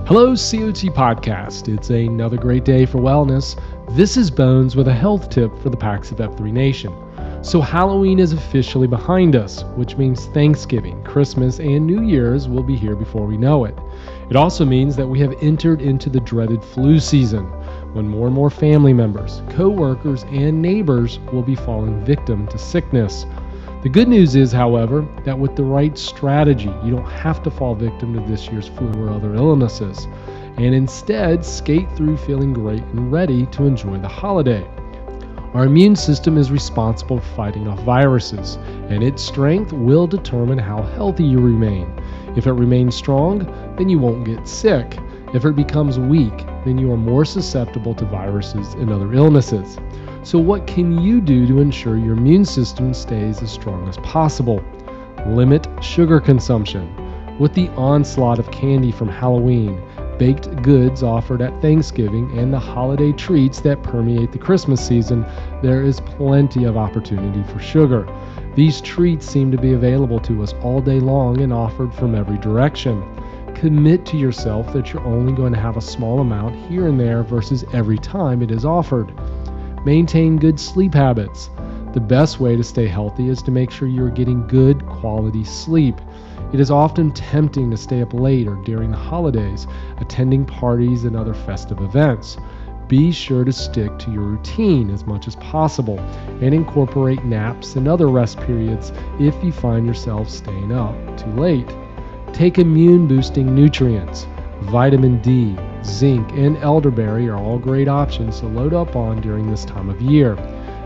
Hello, 0.06 0.30
COT 0.30 0.94
Podcast. 0.96 1.72
It's 1.72 1.90
another 1.90 2.38
great 2.38 2.64
day 2.64 2.86
for 2.86 3.00
wellness. 3.00 3.60
This 3.92 4.18
is 4.18 4.30
Bones 4.30 4.76
with 4.76 4.90
a 4.90 4.94
health 4.94 5.30
tip 5.30 5.58
for 5.60 5.70
the 5.70 5.78
PAX 5.78 6.12
of 6.12 6.18
F3 6.18 6.52
Nation. 6.52 6.94
So, 7.42 7.62
Halloween 7.62 8.20
is 8.20 8.34
officially 8.34 8.86
behind 8.86 9.34
us, 9.34 9.64
which 9.76 9.96
means 9.96 10.26
Thanksgiving, 10.26 11.02
Christmas, 11.04 11.60
and 11.60 11.88
New 11.88 12.04
Year's 12.04 12.50
will 12.50 12.64
be 12.64 12.76
here 12.76 12.98
before 12.98 13.26
we 13.26 13.38
know 13.38 13.64
it. 13.64 13.78
It 14.30 14.36
also 14.36 14.66
means 14.66 14.98
that 14.98 15.08
we 15.08 15.20
have 15.22 15.42
entered 15.42 15.82
into 15.82 16.10
the 16.10 16.20
dreaded 16.20 16.64
flu 16.64 17.00
season, 17.00 17.46
when 17.94 18.10
more 18.10 18.28
and 18.28 18.36
more 18.36 18.50
family 18.50 18.94
members, 18.94 19.42
co 19.52 19.70
workers, 19.70 20.24
and 20.24 20.62
neighbors 20.62 21.20
will 21.32 21.42
be 21.42 21.56
falling 21.56 22.04
victim 22.04 22.46
to 22.48 22.58
sickness. 22.58 23.26
The 23.84 23.90
good 23.90 24.10
news 24.10 24.36
is, 24.36 24.52
however, 24.52 25.08
that 25.24 25.40
with 25.40 25.56
the 25.56 25.64
right 25.64 25.98
strategy, 25.98 26.74
you 26.84 26.92
don't 26.92 27.10
have 27.10 27.42
to 27.44 27.50
fall 27.50 27.74
victim 27.74 28.14
to 28.16 28.20
this 28.30 28.50
year's 28.50 28.68
flu 28.68 28.92
or 29.02 29.10
other 29.10 29.34
illnesses, 29.36 30.08
and 30.58 30.74
instead 30.74 31.46
skate 31.46 31.90
through 31.96 32.18
feeling 32.18 32.52
great 32.52 32.84
and 32.84 33.12
ready 33.12 33.46
to 33.48 33.66
enjoy 33.66 33.98
the 34.00 34.08
holiday. 34.08 34.68
Our 35.54 35.66
immune 35.66 35.96
system 35.96 36.38
is 36.38 36.52
responsible 36.52 37.20
for 37.20 37.36
fighting 37.36 37.68
off 37.68 37.80
viruses, 37.80 38.58
and 38.90 39.04
its 39.04 39.24
strength 39.24 39.72
will 39.72 40.06
determine 40.06 40.58
how 40.58 40.84
healthy 40.84 41.24
you 41.24 41.40
remain. 41.40 41.92
If 42.36 42.48
it 42.48 42.54
remains 42.54 42.96
strong, 42.96 43.40
then 43.78 43.88
you 43.88 43.98
won't 43.98 44.26
get 44.26 44.48
sick. 44.48 44.98
If 45.34 45.46
it 45.46 45.56
becomes 45.56 46.00
weak, 46.00 46.38
then 46.66 46.78
you 46.78 46.92
are 46.92 46.98
more 46.98 47.26
susceptible 47.26 47.96
to 47.96 48.06
viruses 48.06 48.74
and 48.74 48.92
other 48.92 49.14
illnesses. 49.14 49.78
So, 50.24 50.38
what 50.38 50.68
can 50.68 51.00
you 51.02 51.22
do 51.22 51.48
to 51.48 51.60
ensure 51.60 51.98
your 51.98 52.18
immune 52.18 52.46
system 52.46 52.94
stays 52.94 53.42
as 53.42 53.52
strong 53.52 53.88
as 53.88 53.98
possible? 53.98 54.64
Limit 55.28 55.68
sugar 55.82 56.20
consumption. 56.20 56.94
With 57.40 57.54
the 57.54 57.70
onslaught 57.70 58.40
of 58.40 58.52
candy 58.52 58.92
from 58.92 59.08
Halloween, 59.08 59.82
baked 60.18 60.62
goods 60.62 61.04
offered 61.04 61.42
at 61.42 61.62
Thanksgiving, 61.62 62.38
and 62.38 62.54
the 62.54 62.60
holiday 62.60 63.12
treats 63.12 63.62
that 63.62 63.84
permeate 63.84 64.32
the 64.32 64.38
Christmas 64.38 64.86
season, 64.86 65.26
there 65.62 65.84
is 65.84 66.00
plenty 66.02 66.64
of 66.64 66.78
opportunity 66.78 67.44
for 67.52 67.60
sugar. 67.60 68.08
These 68.56 68.82
treats 68.82 69.26
seem 69.26 69.52
to 69.52 69.58
be 69.58 69.74
available 69.74 70.20
to 70.22 70.42
us 70.42 70.54
all 70.64 70.82
day 70.82 71.00
long 71.00 71.42
and 71.42 71.54
offered 71.54 71.94
from 71.94 72.16
every 72.16 72.38
direction. 72.40 73.04
Commit 73.54 74.06
to 74.08 74.18
yourself 74.18 74.72
that 74.74 74.92
you're 74.92 75.06
only 75.06 75.34
going 75.34 75.54
to 75.54 75.60
have 75.60 75.78
a 75.78 75.82
small 75.82 76.20
amount 76.20 76.56
here 76.68 76.88
and 76.88 77.00
there 77.00 77.24
versus 77.24 77.66
every 77.74 77.98
time 77.98 78.42
it 78.42 78.52
is 78.52 78.66
offered. 78.66 79.14
Maintain 79.86 80.38
good 80.38 80.60
sleep 80.60 80.94
habits. 80.94 81.50
The 81.94 82.02
best 82.02 82.40
way 82.40 82.56
to 82.56 82.64
stay 82.64 82.88
healthy 82.88 83.30
is 83.30 83.42
to 83.44 83.52
make 83.52 83.72
sure 83.72 83.88
you're 83.88 84.10
getting 84.10 84.46
good 84.48 84.86
quality 84.86 85.44
sleep. 85.44 85.96
It 86.54 86.62
is 86.62 86.72
often 86.72 87.12
tempting 87.12 87.70
to 87.72 87.78
stay 87.78 88.02
up 88.02 88.14
late 88.14 88.48
or 88.48 88.56
during 88.64 88.92
the 88.92 88.98
holidays, 88.98 89.68
attending 89.98 90.46
parties 90.46 91.04
and 91.04 91.16
other 91.16 91.34
festive 91.34 91.82
events. 91.82 92.38
Be 92.88 93.12
sure 93.12 93.44
to 93.44 93.52
stick 93.52 94.00
to 94.00 94.12
your 94.12 94.24
routine 94.24 94.90
as 94.90 95.06
much 95.06 95.28
as 95.28 95.36
possible 95.36 96.00
and 96.40 96.54
incorporate 96.54 97.26
naps 97.26 97.76
and 97.76 97.86
other 97.86 98.08
rest 98.08 98.40
periods 98.40 98.94
if 99.20 99.36
you 99.44 99.52
find 99.52 99.86
yourself 99.86 100.30
staying 100.30 100.72
up 100.72 100.96
too 101.18 101.32
late. 101.32 101.68
Take 102.32 102.60
immune 102.60 103.08
boosting 103.08 103.54
nutrients. 103.54 104.26
Vitamin 104.62 105.22
D, 105.22 105.58
zinc, 105.84 106.32
and 106.32 106.58
elderberry 106.58 107.28
are 107.28 107.38
all 107.38 107.60
great 107.60 107.90
options 107.90 108.40
to 108.40 108.48
load 108.48 108.74
up 108.74 108.96
on 108.96 109.20
during 109.20 109.52
this 109.52 109.66
time 109.66 109.90
of 109.90 110.02
year. 110.02 110.36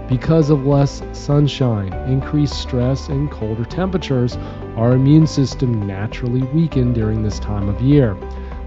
Because 0.08 0.50
of 0.50 0.66
less 0.66 1.02
sunshine, 1.14 1.94
increased 2.10 2.62
stress, 2.62 3.08
and 3.08 3.32
colder 3.32 3.66
temperatures, 3.66 4.38
our 4.76 4.94
immune 4.94 5.26
system 5.26 5.88
naturally 5.88 6.44
weaken 6.54 6.94
during 6.94 7.24
this 7.24 7.40
time 7.40 7.70
of 7.70 7.82
year. 7.82 8.18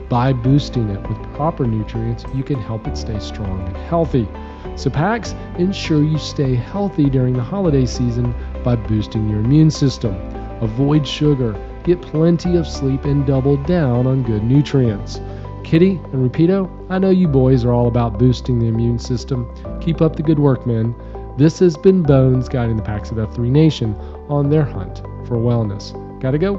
By 0.09 0.33
boosting 0.33 0.89
it 0.91 1.09
with 1.09 1.35
proper 1.35 1.67
nutrients, 1.67 2.25
you 2.35 2.43
can 2.43 2.61
help 2.61 2.87
it 2.87 2.97
stay 2.97 3.19
strong 3.19 3.67
and 3.67 3.77
healthy. 3.77 4.29
So, 4.77 4.91
PAX, 4.91 5.35
ensure 5.59 6.03
you 6.03 6.19
stay 6.19 6.55
healthy 6.55 7.09
during 7.09 7.35
the 7.35 7.43
holiday 7.43 7.87
season 7.87 8.35
by 8.63 8.77
boosting 8.77 9.29
your 9.29 9.41
immune 9.41 9.71
system. 9.71 10.15
Avoid 10.61 11.07
sugar, 11.07 11.57
get 11.85 12.01
plenty 12.01 12.57
of 12.57 12.67
sleep, 12.67 13.05
and 13.05 13.27
double 13.27 13.57
down 13.65 14.07
on 14.07 14.23
good 14.23 14.43
nutrients. 14.43 15.21
Kitty 15.63 16.01
and 16.13 16.31
Rapido, 16.31 16.71
I 16.91 16.99
know 16.99 17.11
you 17.11 17.27
boys 17.27 17.65
are 17.65 17.73
all 17.73 17.89
about 17.89 18.19
boosting 18.19 18.59
the 18.59 18.67
immune 18.67 18.99
system. 18.99 19.49
Keep 19.81 20.03
up 20.03 20.17
the 20.17 20.23
good 20.23 20.39
work, 20.39 20.67
men. 20.67 20.95
This 21.37 21.59
has 21.59 21.77
been 21.77 22.05
Bones 22.05 22.49
guiding 22.49 22.77
the 22.77 22.83
PAX 22.83 23.11
of 23.11 23.17
F3 23.17 23.51
Nation 23.51 23.97
on 24.29 24.51
their 24.51 24.65
hunt 24.65 24.99
for 25.27 25.37
wellness. 25.37 25.91
Gotta 26.21 26.39
go. 26.39 26.59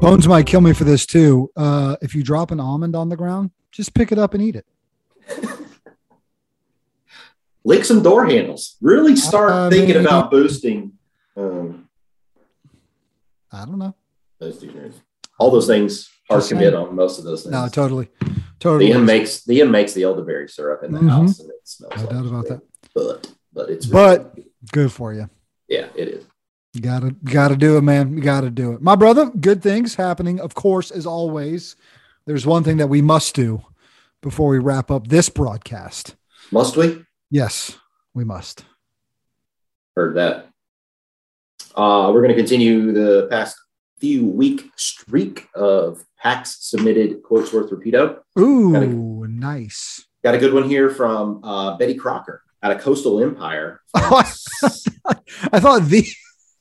Bones 0.00 0.26
might 0.26 0.44
kill 0.44 0.60
me 0.60 0.72
for 0.72 0.82
this 0.82 1.06
too. 1.06 1.48
Uh, 1.56 1.94
if 2.02 2.16
you 2.16 2.24
drop 2.24 2.50
an 2.50 2.58
almond 2.58 2.96
on 2.96 3.08
the 3.08 3.16
ground, 3.16 3.52
just 3.70 3.94
pick 3.94 4.10
it 4.10 4.18
up 4.18 4.34
and 4.34 4.42
eat 4.42 4.56
it. 4.56 4.66
Lick 7.64 7.84
some 7.84 8.02
door 8.02 8.26
handles. 8.26 8.76
Really 8.80 9.14
start 9.14 9.52
uh, 9.52 9.70
thinking 9.70 9.94
maybe. 9.94 10.04
about 10.04 10.32
boosting. 10.32 10.94
Um, 11.36 11.88
I 13.52 13.64
don't 13.64 13.78
know. 13.78 13.94
Those 14.40 14.64
All 15.38 15.52
those 15.52 15.68
things 15.68 16.10
hard 16.28 16.42
to 16.42 16.48
commit 16.48 16.74
on 16.74 16.96
most 16.96 17.20
of 17.20 17.24
those 17.24 17.44
things. 17.44 17.52
No, 17.52 17.68
totally, 17.68 18.08
totally. 18.58 18.90
Liam 18.90 19.04
makes 19.04 19.44
Liam 19.46 19.70
makes 19.70 19.92
the 19.92 20.02
elderberry 20.02 20.48
syrup 20.48 20.82
in 20.82 20.90
the 20.90 20.98
mm-hmm. 20.98 21.08
house, 21.08 21.38
and 21.38 21.50
it 21.50 21.56
smells. 21.62 22.02
No 22.02 22.06
doubt 22.06 22.26
about 22.26 22.48
that 22.48 22.67
but 22.98 23.32
but 23.52 23.70
it's 23.70 23.86
but 23.86 24.34
really 24.34 24.50
good 24.72 24.92
for 24.92 25.12
you. 25.12 25.28
Yeah, 25.68 25.88
it 25.94 26.08
is. 26.08 26.24
You 26.74 26.80
gotta 26.80 27.14
gotta 27.24 27.56
do 27.56 27.76
it, 27.76 27.82
man. 27.82 28.16
You 28.16 28.22
gotta 28.22 28.50
do 28.50 28.72
it. 28.72 28.82
My 28.82 28.94
brother, 28.94 29.30
good 29.30 29.62
things 29.62 29.94
happening, 29.94 30.40
of 30.40 30.54
course, 30.54 30.90
as 30.90 31.06
always. 31.06 31.76
There's 32.26 32.46
one 32.46 32.62
thing 32.62 32.76
that 32.76 32.88
we 32.88 33.00
must 33.00 33.34
do 33.34 33.62
before 34.22 34.48
we 34.48 34.58
wrap 34.58 34.90
up 34.90 35.08
this 35.08 35.28
broadcast. 35.28 36.14
Must 36.50 36.76
we? 36.76 37.04
Yes, 37.30 37.78
we 38.14 38.24
must. 38.24 38.64
Heard 39.96 40.16
that. 40.16 40.48
Uh, 41.74 42.10
we're 42.12 42.20
going 42.20 42.34
to 42.34 42.36
continue 42.36 42.92
the 42.92 43.28
past 43.30 43.56
few 43.98 44.26
week 44.26 44.70
streak 44.76 45.48
of 45.54 46.04
PAX 46.18 46.58
submitted 46.60 47.22
quotes 47.22 47.52
worth 47.52 47.70
repeato. 47.70 48.18
Ooh, 48.38 48.72
got 48.72 48.82
a, 48.82 48.86
nice. 48.86 50.06
Got 50.22 50.34
a 50.34 50.38
good 50.38 50.52
one 50.52 50.68
here 50.68 50.90
from 50.90 51.42
uh, 51.42 51.76
Betty 51.76 51.94
Crocker 51.94 52.42
out 52.62 52.72
of 52.72 52.80
Coastal 52.80 53.22
Empire. 53.22 53.80
I 53.94 54.22
thought 55.60 55.82
the 55.84 56.06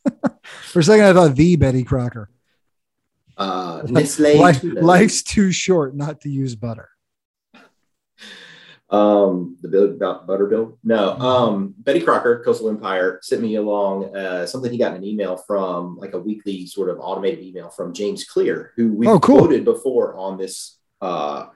for 0.44 0.80
a 0.80 0.84
second 0.84 1.06
I 1.06 1.14
thought 1.14 1.36
the 1.36 1.56
Betty 1.56 1.84
Crocker. 1.84 2.30
Uh, 3.38 3.82
Life, 3.90 4.18
life's 4.64 5.22
too 5.22 5.52
short 5.52 5.96
not 5.96 6.22
to 6.22 6.30
use 6.30 6.56
butter. 6.56 6.90
Um, 8.90 9.58
the 9.62 9.68
bill 9.68 9.84
about 9.92 10.26
butter 10.28 10.46
bill. 10.48 10.80
No, 10.84 11.12
um, 11.18 11.76
Betty 11.78 12.00
Crocker, 12.00 12.42
Coastal 12.44 12.70
Empire, 12.70 13.20
sent 13.22 13.42
me 13.42 13.56
along 13.56 14.16
uh, 14.16 14.46
something 14.46 14.72
he 14.72 14.78
got 14.78 14.92
in 14.94 14.98
an 15.00 15.04
email 15.04 15.36
from 15.36 15.98
like 15.98 16.14
a 16.14 16.20
weekly 16.20 16.66
sort 16.68 16.90
of 16.90 16.98
automated 17.02 17.44
email 17.44 17.70
from 17.70 17.94
James 17.94 18.24
Clear, 18.24 18.72
who 18.78 18.94
we 18.94 19.06
Oh, 19.08 19.20
cool. 19.20 19.40
quoted 19.40 19.66
before 19.66 20.16
on 20.16 20.38
this 20.38 20.80
uh, 21.02 21.48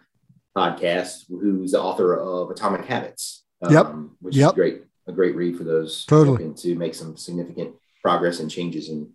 podcast, 0.56 1.24
who's 1.30 1.72
the 1.72 1.82
author 1.82 2.18
of 2.20 2.52
Atomic 2.52 2.84
Habits. 2.86 3.41
Um, 3.62 3.72
Yep. 3.74 3.96
which 4.22 4.36
Yep. 4.36 4.50
is 4.50 4.54
great, 4.56 4.84
a 5.08 5.12
great 5.12 5.36
read 5.36 5.58
for 5.58 5.64
those 5.64 6.06
Totally. 6.06 6.54
to 6.54 6.76
make 6.76 6.96
some 6.96 7.18
significant 7.18 7.76
progress 8.02 8.40
and 8.40 8.50
changes 8.50 8.90
in 8.90 9.12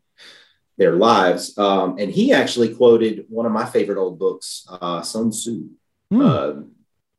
their 0.79 0.93
lives. 0.97 1.57
Um, 1.59 1.97
and 1.99 2.11
he 2.11 2.33
actually 2.33 2.75
quoted 2.75 3.27
one 3.29 3.47
of 3.47 3.53
my 3.53 3.65
favorite 3.65 3.99
old 3.99 4.19
books, 4.19 4.67
uh, 4.69 5.03
Sun 5.03 5.31
Tzu, 5.31 5.69
Hmm. 6.11 6.21
uh, 6.21 6.53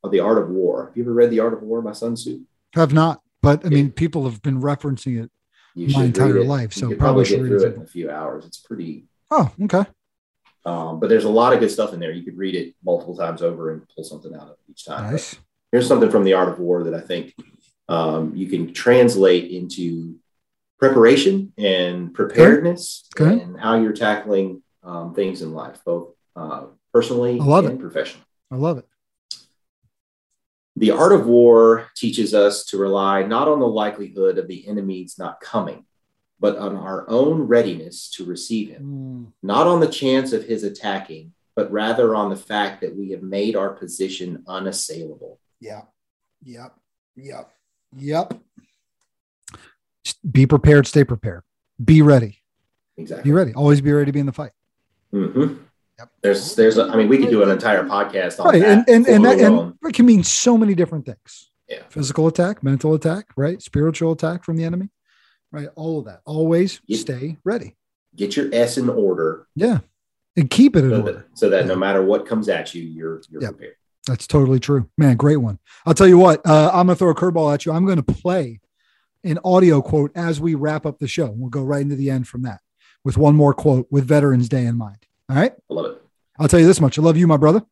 of 0.03 0.11
The 0.11 0.19
Art 0.19 0.37
of 0.41 0.49
War. 0.49 0.87
Have 0.87 0.97
you 0.97 1.03
ever 1.03 1.13
read 1.13 1.31
The 1.31 1.39
Art 1.39 1.53
of 1.53 1.61
War 1.63 1.81
by 1.81 1.91
Sun 1.91 2.15
Tzu? 2.15 2.41
Have 2.75 2.93
not, 2.93 3.21
but 3.41 3.65
I 3.65 3.69
mean, 3.69 3.91
people 3.91 4.23
have 4.25 4.41
been 4.41 4.61
referencing 4.61 5.21
it 5.23 5.31
You 5.75 5.87
my 5.97 6.05
entire 6.05 6.43
life, 6.43 6.71
so 6.73 6.95
probably 6.95 7.23
get 7.23 7.29
should 7.29 7.41
read 7.41 7.49
through 7.49 7.63
it. 7.67 7.71
it 7.71 7.75
in 7.77 7.81
a 7.81 7.87
few 7.87 8.09
hours. 8.11 8.45
It's 8.45 8.57
pretty. 8.59 9.05
Oh, 9.31 9.51
okay. 9.63 9.85
Um, 10.65 10.99
but 10.99 11.09
there's 11.09 11.23
a 11.25 11.29
lot 11.29 11.53
of 11.53 11.59
good 11.59 11.71
stuff 11.71 11.93
in 11.93 11.99
there. 11.99 12.11
You 12.11 12.23
could 12.23 12.37
read 12.37 12.53
it 12.55 12.75
multiple 12.83 13.15
times 13.17 13.41
over 13.41 13.71
and 13.71 13.81
pull 13.95 14.03
something 14.03 14.33
out 14.35 14.43
of 14.43 14.49
it 14.51 14.59
each 14.69 14.85
time. 14.85 15.11
Nice. 15.11 15.35
Here's 15.71 15.87
something 15.87 16.09
from 16.09 16.23
The 16.23 16.33
Art 16.33 16.49
of 16.49 16.59
War 16.59 16.83
that 16.85 16.93
I 16.93 17.01
think 17.01 17.35
um, 17.89 18.35
you 18.35 18.47
can 18.47 18.73
translate 18.73 19.51
into 19.51 20.15
preparation 20.79 21.51
and 21.57 22.13
preparedness 22.13 23.09
Okay. 23.19 23.41
and 23.41 23.59
how 23.59 23.79
you're 23.79 23.93
tackling 23.93 24.61
um, 24.83 25.13
things 25.13 25.41
in 25.41 25.53
life, 25.53 25.79
both 25.85 26.13
uh, 26.35 26.65
personally 26.93 27.39
I 27.39 27.43
love 27.43 27.65
and 27.65 27.79
it. 27.79 27.81
professionally. 27.81 28.25
I 28.51 28.55
love 28.55 28.77
it. 28.77 28.85
The 30.77 30.91
art 30.91 31.11
of 31.11 31.25
war 31.25 31.87
teaches 31.95 32.33
us 32.35 32.65
to 32.67 32.77
rely 32.77 33.23
not 33.23 33.47
on 33.47 33.59
the 33.59 33.67
likelihood 33.67 34.37
of 34.37 34.47
the 34.47 34.67
enemy's 34.67 35.17
not 35.17 35.41
coming, 35.41 35.85
but 36.39 36.55
on 36.57 36.77
our 36.77 37.09
own 37.09 37.41
readiness 37.41 38.09
to 38.11 38.23
receive 38.25 38.69
him, 38.69 39.33
not 39.41 39.65
on 39.65 39.79
the 39.79 39.87
chance 39.87 40.33
of 40.33 40.43
his 40.43 40.63
attacking, 40.63 41.33
but 41.55 41.71
rather 41.71 42.13
on 42.13 42.29
the 42.29 42.35
fact 42.35 42.81
that 42.81 42.95
we 42.95 43.09
have 43.09 43.23
made 43.23 43.55
our 43.55 43.71
position 43.71 44.43
unassailable. 44.47 45.39
Yeah. 45.59 45.81
Yep. 46.43 46.73
Yep. 47.15 47.51
Yep. 47.97 48.33
Be 50.29 50.45
prepared. 50.45 50.87
Stay 50.87 51.03
prepared. 51.03 51.43
Be 51.83 52.01
ready. 52.01 52.39
Exactly. 52.97 53.29
Be 53.29 53.33
ready. 53.33 53.53
Always 53.53 53.81
be 53.81 53.91
ready 53.91 54.05
to 54.07 54.11
be 54.11 54.19
in 54.19 54.25
the 54.25 54.31
fight. 54.33 54.51
Mm-hmm. 55.13 55.55
Yep. 55.99 56.09
There's, 56.21 56.55
there's, 56.55 56.77
a, 56.77 56.83
I 56.85 56.95
mean, 56.95 57.07
we 57.07 57.17
could 57.17 57.29
do 57.29 57.43
an 57.43 57.49
entire 57.49 57.83
podcast 57.83 58.39
on 58.39 58.47
Right. 58.47 58.61
that. 58.61 58.87
And 58.89 58.89
and 58.89 59.07
and, 59.07 59.25
that, 59.25 59.39
and 59.39 59.73
it 59.83 59.93
can 59.93 60.05
mean 60.05 60.23
so 60.23 60.57
many 60.57 60.75
different 60.75 61.05
things. 61.05 61.49
Yeah. 61.67 61.83
Physical 61.89 62.27
attack, 62.27 62.63
mental 62.63 62.93
attack, 62.93 63.27
right? 63.35 63.61
Spiritual 63.61 64.11
attack 64.13 64.43
from 64.43 64.57
the 64.57 64.63
enemy. 64.63 64.89
Right. 65.51 65.67
All 65.75 65.99
of 65.99 66.05
that. 66.05 66.21
Always 66.25 66.81
stay 66.91 67.37
ready. 67.43 67.75
get 68.15 68.35
your 68.35 68.49
S 68.53 68.77
in 68.77 68.89
order 68.89 69.47
Yeah. 69.55 69.79
And 70.35 70.49
keep 70.51 70.75
it 70.75 70.83
in 70.83 70.91
so 70.91 70.99
order. 71.01 71.11
that, 71.13 71.25
so 71.37 71.49
that 71.49 71.65
no 71.65 71.75
matter 71.75 72.03
what 72.03 72.27
comes 72.27 72.47
at 72.47 72.75
you, 72.75 72.83
you're, 72.83 73.21
you're 73.29 73.41
Yep. 73.41 73.51
prepared. 73.51 73.75
That's 74.07 74.25
totally 74.25 74.59
true. 74.59 74.89
Man, 74.97 75.17
great 75.17 75.37
one. 75.37 75.59
I'll 75.85 75.93
tell 75.93 76.07
you 76.07 76.17
what, 76.17 76.45
uh, 76.45 76.71
I'm 76.73 76.87
going 76.87 76.95
to 76.95 76.99
throw 76.99 77.09
a 77.09 77.15
curveball 77.15 77.53
at 77.53 77.65
you. 77.65 77.73
I'm 77.73 77.85
going 77.85 78.01
to 78.01 78.03
play 78.03 78.61
an 79.23 79.37
audio 79.43 79.81
quote 79.81 80.11
as 80.15 80.39
we 80.39 80.55
wrap 80.55 80.85
up 80.85 80.99
the 80.99 81.07
show. 81.07 81.29
We'll 81.29 81.49
go 81.49 81.63
right 81.63 81.81
into 81.81 81.95
the 81.95 82.09
end 82.09 82.27
from 82.27 82.43
that 82.43 82.61
with 83.03 83.17
one 83.17 83.35
more 83.35 83.53
quote 83.53 83.87
with 83.91 84.05
Veterans 84.05 84.49
Day 84.49 84.65
in 84.65 84.77
mind. 84.77 85.05
All 85.29 85.35
right. 85.35 85.53
I 85.69 85.73
love 85.73 85.85
it. 85.85 86.01
I'll 86.39 86.47
tell 86.47 86.59
you 86.59 86.67
this 86.67 86.79
much. 86.79 86.97
I 86.97 87.01
love 87.01 87.17
you, 87.17 87.27
my 87.27 87.37
brother. 87.37 87.63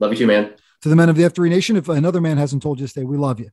Love 0.00 0.12
you 0.12 0.18
too, 0.18 0.26
man. 0.26 0.54
To 0.82 0.88
the 0.88 0.96
men 0.96 1.08
of 1.08 1.16
the 1.16 1.22
F3 1.22 1.48
Nation, 1.48 1.76
if 1.76 1.88
another 1.88 2.20
man 2.20 2.36
hasn't 2.36 2.62
told 2.62 2.80
you 2.80 2.86
to 2.86 2.90
stay, 2.90 3.04
we 3.04 3.16
love 3.16 3.38
you. 3.38 3.50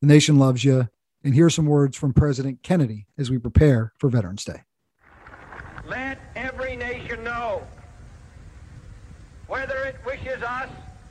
The 0.00 0.06
nation 0.06 0.38
loves 0.38 0.64
you. 0.64 0.88
And 1.24 1.34
here's 1.34 1.54
some 1.54 1.66
words 1.66 1.96
from 1.96 2.12
President 2.12 2.62
Kennedy 2.62 3.06
as 3.18 3.30
we 3.30 3.38
prepare 3.38 3.92
for 3.98 4.08
Veterans 4.08 4.44
Day. 4.44 4.62
Let 5.84 6.18
every 6.34 6.74
nation 6.76 7.22
know, 7.22 7.62
whether 9.46 9.76
it 9.84 9.96
wishes 10.04 10.42
us 10.42 10.70